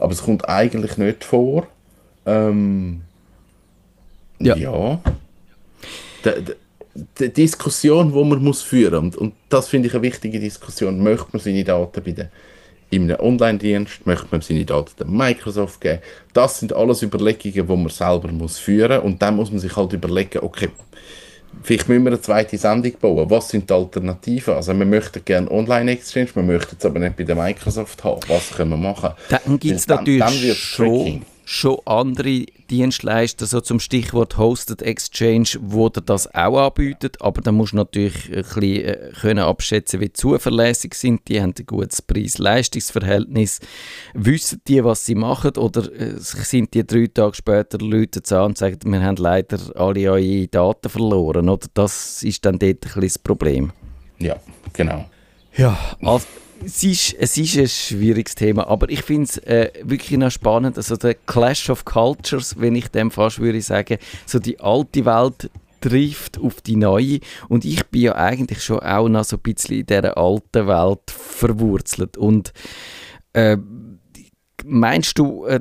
Aber 0.00 0.12
es 0.12 0.22
kommt 0.22 0.48
eigentlich 0.48 0.98
nicht 0.98 1.24
vor. 1.24 1.68
Ähm, 2.26 3.02
ja. 4.40 4.56
ja. 4.56 5.00
Die, 6.24 6.44
die, 6.44 6.52
die, 7.20 7.32
Diskussion, 7.32 8.12
die 8.12 8.24
man 8.24 8.42
muss 8.42 8.62
führen 8.62 9.06
muss, 9.06 9.16
und, 9.16 9.28
und 9.28 9.34
das 9.48 9.68
finde 9.68 9.86
ich 9.86 9.94
eine 9.94 10.02
wichtige 10.02 10.40
Diskussion, 10.40 11.02
möchte 11.02 11.28
man 11.32 11.40
seine 11.40 11.62
Daten 11.62 12.02
bei 12.02 12.10
der 12.10 12.30
in 12.90 13.10
einem 13.10 13.20
Online-Dienst 13.20 14.06
möchte 14.06 14.26
man 14.30 14.40
seine 14.40 14.64
Daten 14.64 14.92
der 14.98 15.06
Microsoft 15.06 15.80
geben. 15.80 16.00
Das 16.32 16.60
sind 16.60 16.72
alles 16.72 17.02
Überlegungen, 17.02 17.66
die 17.66 17.76
man 17.76 17.88
selber 17.88 18.28
muss 18.28 18.58
führen 18.58 18.96
muss. 18.96 19.04
Und 19.04 19.22
dann 19.22 19.36
muss 19.36 19.50
man 19.50 19.58
sich 19.58 19.76
halt 19.76 19.92
überlegen, 19.92 20.38
okay, 20.42 20.68
vielleicht 21.62 21.88
müssen 21.88 22.04
wir 22.04 22.12
eine 22.12 22.20
zweite 22.20 22.56
Sendung 22.56 22.92
bauen. 23.00 23.28
Was 23.28 23.48
sind 23.48 23.68
die 23.68 23.74
Alternativen? 23.74 24.54
Also 24.54 24.72
wir 24.76 24.86
möchten 24.86 25.24
gerne 25.24 25.50
Online-Exchange, 25.50 26.28
wir 26.34 26.42
möchten 26.42 26.76
es 26.78 26.84
aber 26.84 27.00
nicht 27.00 27.16
bei 27.16 27.24
der 27.24 27.36
Microsoft 27.36 28.04
haben. 28.04 28.20
Was 28.28 28.50
können 28.50 28.70
wir 28.70 28.76
machen? 28.76 29.10
Dann 29.28 29.58
gibt 29.58 29.76
es 29.76 29.88
natürlich 29.88 30.20
dann, 30.20 30.54
schon 30.54 31.22
schon 31.48 31.78
andere 31.84 32.44
Dienstleister, 32.68 33.46
so 33.46 33.60
zum 33.60 33.78
Stichwort 33.78 34.36
Hosted 34.36 34.82
Exchange, 34.82 35.50
wo 35.60 35.88
das 35.88 36.34
auch 36.34 36.58
anbietet, 36.58 37.22
aber 37.22 37.40
da 37.40 37.52
musst 37.52 37.72
du 37.72 37.76
natürlich 37.76 38.26
ein 38.26 38.42
bisschen 38.42 38.84
äh, 38.84 39.12
können 39.20 39.44
abschätzen, 39.44 40.00
wie 40.00 40.12
zuverlässig 40.12 40.94
sind 40.94 41.28
die, 41.28 41.40
haben 41.40 41.54
ein 41.56 41.66
gutes 41.66 42.02
Preis-Leistungsverhältnis, 42.02 43.60
wissen 44.12 44.60
die, 44.66 44.82
was 44.82 45.06
sie 45.06 45.14
machen 45.14 45.56
oder 45.56 45.84
äh, 45.92 46.14
sind 46.18 46.74
die 46.74 46.84
drei 46.84 47.06
Tage 47.06 47.36
später 47.36 47.78
Leute 47.78 48.20
an 48.36 48.46
und 48.46 48.58
sagen, 48.58 48.80
wir 48.84 49.00
haben 49.00 49.16
leider 49.16 49.58
alle 49.76 50.10
eure 50.10 50.48
Daten 50.48 50.88
verloren, 50.88 51.48
oder? 51.48 51.68
Das 51.74 52.24
ist 52.24 52.44
dann 52.44 52.58
dort 52.58 52.70
ein 52.70 52.80
bisschen 52.80 53.02
das 53.02 53.18
Problem. 53.20 53.72
Ja, 54.18 54.34
genau. 54.72 55.08
Ja, 55.56 55.78
also 56.02 56.26
es 56.64 56.82
ist, 56.82 57.14
es 57.18 57.36
ist 57.36 57.56
ein 57.56 57.68
schwieriges 57.68 58.34
Thema, 58.34 58.66
aber 58.66 58.88
ich 58.88 59.02
finde 59.02 59.24
es 59.24 59.38
äh, 59.38 59.70
wirklich 59.82 60.18
noch 60.18 60.30
spannend, 60.30 60.76
also 60.76 60.96
der 60.96 61.14
Clash 61.14 61.70
of 61.70 61.84
Cultures, 61.84 62.58
wenn 62.58 62.74
ich 62.74 62.88
dem 62.88 63.10
fast 63.10 63.38
würde 63.38 63.60
sagen, 63.60 63.98
so 64.26 64.38
die 64.38 64.58
alte 64.60 65.04
Welt 65.04 65.50
trifft 65.80 66.38
auf 66.38 66.60
die 66.60 66.76
neue. 66.76 67.20
Und 67.48 67.64
ich 67.64 67.86
bin 67.86 68.02
ja 68.02 68.14
eigentlich 68.16 68.62
schon 68.62 68.80
auch 68.80 69.08
noch 69.08 69.24
so 69.24 69.36
ein 69.36 69.42
bisschen 69.42 69.80
in 69.80 69.86
dieser 69.86 70.16
alten 70.16 70.66
Welt 70.66 71.10
verwurzelt. 71.10 72.16
Und 72.16 72.52
äh, 73.32 73.56
meinst 74.64 75.18
du, 75.18 75.44
äh, 75.44 75.60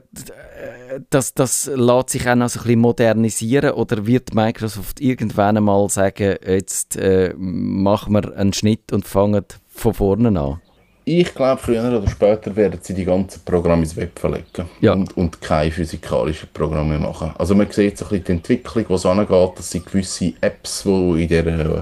dass 1.09 1.33
das 1.33 1.69
lässt 1.73 2.09
sich 2.09 2.27
auch 2.27 2.35
noch 2.35 2.49
so 2.49 2.59
ein 2.59 2.63
bisschen 2.63 2.79
modernisieren? 2.79 3.71
Oder 3.71 4.05
wird 4.07 4.33
Microsoft 4.33 4.99
irgendwann 5.01 5.57
einmal 5.57 5.89
sagen, 5.89 6.37
jetzt 6.45 6.95
äh, 6.95 7.33
machen 7.37 8.13
wir 8.13 8.35
einen 8.35 8.53
Schnitt 8.53 8.91
und 8.91 9.05
fangen 9.05 9.45
von 9.67 9.93
vorne 9.93 10.39
an? 10.39 10.61
Ich 11.05 11.33
glaube, 11.35 11.61
früher 11.61 11.83
oder 11.83 12.07
später 12.09 12.55
werden 12.55 12.79
sie 12.81 12.93
die 12.95 13.05
ganzen 13.05 13.41
Programme 13.45 13.83
ins 13.83 13.95
Web 13.95 14.17
verlegen 14.19 14.67
Ja. 14.81 14.93
und, 14.93 15.15
und 15.15 15.39
keine 15.39 15.71
physikalischen 15.71 16.49
Programme 16.51 16.97
mehr 16.97 17.07
machen. 17.07 17.31
Also 17.37 17.53
man 17.53 17.69
sieht 17.69 17.97
so 17.97 18.05
ein 18.05 18.09
bisschen 18.09 18.25
die 18.25 18.31
Entwicklung, 18.33 18.85
wo 18.87 18.95
es 18.95 19.05
angeht, 19.05 19.29
dass 19.57 19.69
sie 19.71 19.81
gewisse 19.83 20.33
Apps, 20.41 20.83
die 20.83 21.23
in 21.23 21.27
der 21.29 21.45
äh, 21.47 21.81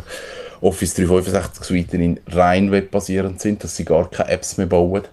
Office 0.62 0.94
365 0.96 1.64
Suite 1.64 1.94
in 1.94 2.20
rein 2.28 2.72
webbasierend 2.72 3.40
sind, 3.40 3.64
dass 3.64 3.76
sie 3.78 3.86
gar 3.86 4.10
keine 4.10 4.30
Apps 4.30 4.58
mehr 4.58 4.68
bauen. 4.68 5.04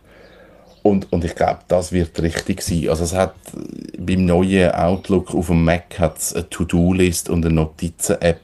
Und, 0.82 1.12
und 1.12 1.24
ich 1.24 1.34
glaube, 1.34 1.58
das 1.68 1.92
wird 1.92 2.20
richtig 2.22 2.62
sein. 2.62 2.88
Also 2.88 3.04
es 3.04 3.14
hat 3.14 3.34
äh, 3.54 3.96
beim 3.98 4.24
neuen 4.24 4.72
Outlook 4.72 5.34
auf 5.34 5.46
dem 5.48 5.62
Mac 5.64 5.98
hat's 5.98 6.34
eine 6.34 6.48
To-Do-List 6.50 7.28
und 7.30 7.44
eine 7.44 7.54
Notizen-App 7.54 8.40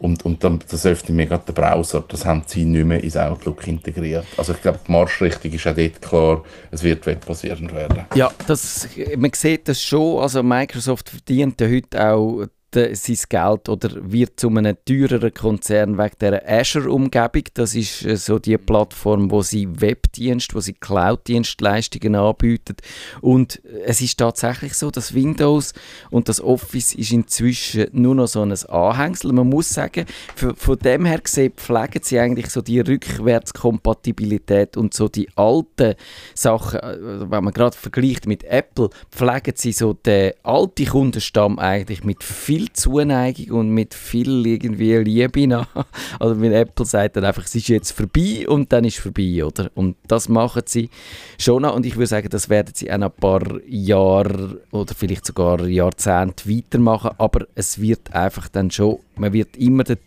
und, 0.00 0.24
und 0.24 0.42
dann, 0.42 0.60
das 0.68 0.86
öffnet 0.86 1.16
mir 1.16 1.26
gerade 1.26 1.44
den 1.46 1.54
Browser. 1.54 2.04
Das 2.08 2.24
haben 2.24 2.42
sie 2.46 2.64
nicht 2.64 2.84
mehr 2.84 3.02
ins 3.02 3.16
Outlook 3.16 3.66
integriert. 3.66 4.26
Also 4.36 4.52
ich 4.52 4.62
glaube, 4.62 4.80
die 4.86 4.92
Marschrichtung 4.92 5.52
ist 5.52 5.66
auch 5.66 5.74
dort 5.74 6.02
klar, 6.02 6.44
es 6.70 6.82
wird 6.82 7.06
webbasierend 7.06 7.74
werden. 7.74 8.06
Ja, 8.14 8.30
das, 8.46 8.88
man 9.16 9.32
sieht 9.34 9.68
das 9.68 9.82
schon. 9.82 10.22
Also 10.22 10.42
Microsoft 10.42 11.10
verdient 11.10 11.60
ja 11.60 11.68
heute 11.68 12.12
auch 12.12 12.46
de, 12.74 12.94
sein 12.94 13.18
Geld 13.28 13.68
oder 13.68 13.90
wird 14.00 14.38
zu 14.38 14.48
einem 14.48 14.76
teureren 14.84 15.32
Konzern 15.34 15.98
wegen 15.98 16.16
der 16.20 16.42
Azure-Umgebung. 16.48 17.44
Das 17.54 17.74
ist 17.74 18.04
äh, 18.04 18.16
so 18.16 18.38
die 18.38 18.58
Plattform, 18.58 19.30
wo 19.30 19.42
sie 19.42 19.68
Webdienst, 19.80 20.54
wo 20.54 20.60
sie 20.60 20.74
Cloud-Dienstleistungen 20.74 22.14
anbietet. 22.14 22.82
Und 23.20 23.60
es 23.84 24.00
ist 24.00 24.18
tatsächlich 24.18 24.74
so, 24.74 24.90
dass 24.90 25.14
Windows 25.14 25.72
und 26.10 26.28
das 26.28 26.40
Office 26.40 26.94
ist 26.94 27.12
inzwischen 27.12 27.86
nur 27.92 28.14
noch 28.14 28.28
so 28.28 28.42
ein 28.42 28.52
Anhängsel. 28.52 29.32
Man 29.32 29.48
muss 29.48 29.70
sagen, 29.70 30.06
für, 30.34 30.54
von 30.54 30.78
dem 30.78 31.04
her 31.04 31.20
gesehen 31.20 31.52
pflegen 31.56 32.02
sie 32.02 32.18
eigentlich 32.18 32.50
so 32.50 32.60
die 32.60 32.80
Rückwärtskompatibilität 32.80 34.76
und 34.76 34.94
so 34.94 35.08
die 35.08 35.28
alten 35.36 35.94
Sachen, 36.34 36.80
äh, 36.80 37.30
wenn 37.30 37.44
man 37.44 37.52
gerade 37.52 37.76
vergleicht 37.76 38.26
mit 38.26 38.44
Apple, 38.44 38.90
pflegen 39.10 39.54
sie 39.56 39.72
so 39.72 39.92
den 39.92 40.32
alten 40.42 40.86
Kundenstamm 40.86 41.58
eigentlich 41.58 42.04
mit 42.04 42.22
viel 42.22 42.59
Zuneigung 42.72 43.50
und 43.58 43.70
mit 43.70 43.94
viel 43.94 44.46
irgendwie 44.46 44.96
Liebe 44.96 45.46
nach. 45.46 45.68
Also 46.18 46.40
wenn 46.40 46.52
Apple 46.52 46.84
sagt 46.84 47.16
dann 47.16 47.24
einfach, 47.24 47.44
es 47.44 47.54
ist 47.54 47.68
jetzt 47.68 47.92
vorbei 47.92 48.46
und 48.48 48.72
dann 48.72 48.84
ist 48.84 48.98
vorbei, 48.98 49.44
oder? 49.44 49.70
Und 49.74 49.96
das 50.06 50.28
machen 50.28 50.62
sie 50.66 50.90
schon 51.38 51.62
noch 51.62 51.74
und 51.74 51.86
ich 51.86 51.96
würde 51.96 52.08
sagen, 52.08 52.28
das 52.28 52.48
werden 52.48 52.72
sie 52.74 52.92
auch 52.92 52.98
noch 52.98 53.12
ein 53.12 53.20
paar 53.20 53.42
Jahre 53.66 54.60
oder 54.70 54.94
vielleicht 54.94 55.26
sogar 55.26 55.66
Jahrzehnte 55.66 56.48
weitermachen, 56.48 57.12
aber 57.18 57.46
es 57.54 57.80
wird 57.80 58.12
einfach 58.12 58.48
dann 58.48 58.70
schon, 58.70 58.98
man 59.16 59.32
wird 59.32 59.56
immer 59.56 59.84
den, 59.84 59.98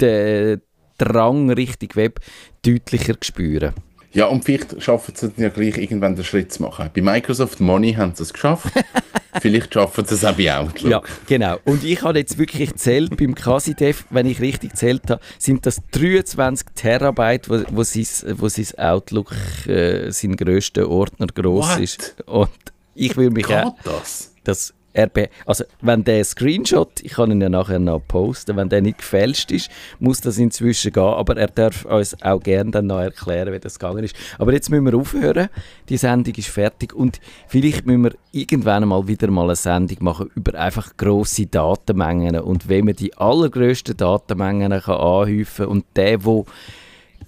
den 0.00 0.62
Drang 0.98 1.50
Richtung 1.50 1.90
Web 1.94 2.20
deutlicher 2.62 3.14
spüren. 3.22 3.74
Ja, 4.12 4.26
und 4.26 4.44
vielleicht 4.44 4.82
schaffen 4.82 5.14
sie 5.14 5.26
es 5.26 5.32
ja 5.36 5.48
gleich 5.50 5.78
irgendwann 5.78 6.16
den 6.16 6.24
Schritt 6.24 6.52
zu 6.52 6.62
machen. 6.62 6.90
Bei 6.92 7.00
Microsoft 7.00 7.60
Money 7.60 7.94
haben 7.94 8.14
sie 8.14 8.24
es 8.24 8.32
geschafft. 8.32 8.72
vielleicht 9.40 9.74
schaffen 9.74 10.04
sie 10.04 10.14
es 10.14 10.24
auch 10.24 10.34
bei 10.34 10.54
Outlook. 10.54 10.90
Ja, 10.90 11.02
genau. 11.26 11.58
Und 11.64 11.84
ich 11.84 12.02
habe 12.02 12.18
jetzt 12.18 12.38
wirklich 12.38 12.70
gezählt 12.70 13.16
beim 13.16 13.34
Casidev, 13.34 14.04
wenn 14.10 14.26
ich 14.26 14.40
richtig 14.40 14.70
gezählt 14.70 15.02
habe, 15.08 15.20
sind 15.38 15.66
das 15.66 15.80
23 15.92 16.66
Terabyte, 16.74 17.48
wo, 17.48 17.62
wo, 17.70 17.82
sein, 17.82 18.06
wo 18.38 18.48
sein 18.48 18.78
Outlook, 18.78 19.32
äh, 19.66 20.10
sein 20.10 20.36
grösster 20.36 20.88
Ordner 20.88 21.26
gross 21.28 21.70
What? 21.70 21.80
ist. 21.80 22.16
Und 22.26 22.50
ich 22.94 23.16
will 23.16 23.30
mich 23.30 23.46
Geht 23.46 23.56
auch, 23.56 23.76
das? 23.84 24.34
das 24.44 24.74
RB, 24.96 25.28
also 25.46 25.64
wenn 25.80 26.04
der 26.04 26.24
Screenshot, 26.24 27.00
ich 27.02 27.12
kann 27.12 27.30
ihn 27.30 27.40
ja 27.40 27.48
nachher 27.48 27.78
noch 27.78 28.00
posten, 28.06 28.56
wenn 28.56 28.68
der 28.68 28.82
nicht 28.82 28.98
gefälscht 28.98 29.50
ist, 29.52 29.70
muss 29.98 30.20
das 30.20 30.38
inzwischen 30.38 30.92
gehen, 30.92 31.02
aber 31.02 31.36
er 31.36 31.48
darf 31.48 31.84
uns 31.84 32.20
auch 32.22 32.40
gerne 32.40 32.70
dann 32.70 32.86
noch 32.86 33.00
erklären, 33.00 33.52
wie 33.52 33.58
das 33.58 33.78
gegangen 33.78 34.04
ist. 34.04 34.16
Aber 34.38 34.52
jetzt 34.52 34.70
müssen 34.70 34.86
wir 34.86 34.94
aufhören, 34.94 35.48
die 35.88 35.96
Sendung 35.96 36.34
ist 36.34 36.48
fertig 36.48 36.92
und 36.92 37.20
vielleicht 37.46 37.86
müssen 37.86 38.04
wir 38.04 38.14
irgendwann 38.32 38.88
mal 38.88 39.06
wieder 39.06 39.30
mal 39.30 39.44
eine 39.44 39.56
Sendung 39.56 39.98
machen 40.00 40.30
über 40.34 40.58
einfach 40.58 40.96
grosse 40.96 41.46
Datenmengen 41.46 42.40
und 42.40 42.68
wie 42.68 42.82
man 42.82 42.94
die 42.94 43.16
allergrößten 43.16 43.96
Datenmengen 43.96 44.80
kann 44.80 44.96
anhäufen 44.96 45.66
und 45.66 45.84
der, 45.94 46.18
der 46.18 46.44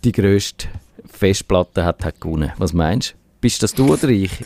die 0.04 0.12
grösste 0.12 0.68
Festplatte 1.06 1.84
hat, 1.84 2.04
hat 2.04 2.20
gewonnen. 2.20 2.52
Was 2.58 2.72
meinst 2.72 3.12
du? 3.12 3.14
Bist 3.40 3.62
das 3.62 3.74
du 3.74 3.92
oder 3.92 4.08
ich? 4.08 4.44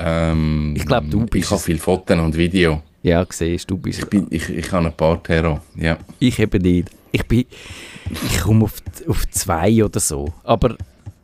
Ähm, 0.00 0.74
Ich 0.76 0.86
glaub, 0.86 1.08
du 1.10 1.20
bist 1.26 1.44
Ich 1.44 1.50
habe 1.50 1.58
es. 1.58 1.64
viel 1.64 1.78
Fotos 1.78 2.18
und 2.18 2.36
Video. 2.36 2.82
Ja, 3.02 3.24
siehst 3.30 3.70
du 3.70 3.76
bist 3.78 4.00
Ich, 4.00 4.06
bin, 4.06 4.26
ich, 4.30 4.48
ich 4.50 4.72
habe 4.72 4.86
ein 4.86 4.92
paar 4.92 5.22
Terror. 5.22 5.62
Ja. 5.76 5.96
Ich 6.18 6.38
eben 6.38 6.62
nicht. 6.62 6.90
Ich 7.12 7.26
bin, 7.26 7.44
ich 8.26 8.40
komme 8.40 8.64
auf, 8.64 8.74
auf 9.08 9.28
zwei 9.30 9.82
oder 9.84 9.98
so. 10.00 10.32
Aber 10.44 10.76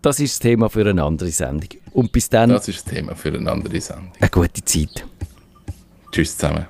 das 0.03 0.21
ist 0.21 0.35
das 0.35 0.41
Thema 0.41 0.69
für 0.71 0.89
eine 0.89 1.03
andere 1.03 1.31
Sendung. 1.31 1.69
Und 1.93 2.13
bis 2.13 2.29
dann 2.29 2.51
Das 2.51 2.69
ist 2.69 2.85
das 2.87 2.95
Thema 2.95 3.15
für 3.15 3.33
eine 3.33 3.51
andere 3.51 3.81
Sendung. 3.81 4.13
eine 4.21 4.31
gute 4.31 4.65
Zeit. 4.65 5.05
Tschüss 6.13 6.37
zusammen. 6.37 6.67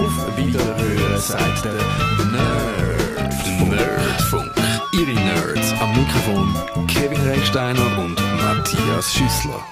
Auf 0.00 0.36
Wiederhören 0.36 1.20
sagt 1.20 1.64
der 1.64 1.72
Nerd. 2.32 3.70
Nerdfunk. 3.70 4.50
Ihre 4.92 5.12
Nerds 5.14 5.56
am 5.56 5.59
Mikrofon 6.00 6.54
Kevin 6.86 7.20
Recksteiner 7.20 7.98
und 7.98 8.18
Matthias 8.38 9.12
Schüssler. 9.12 9.70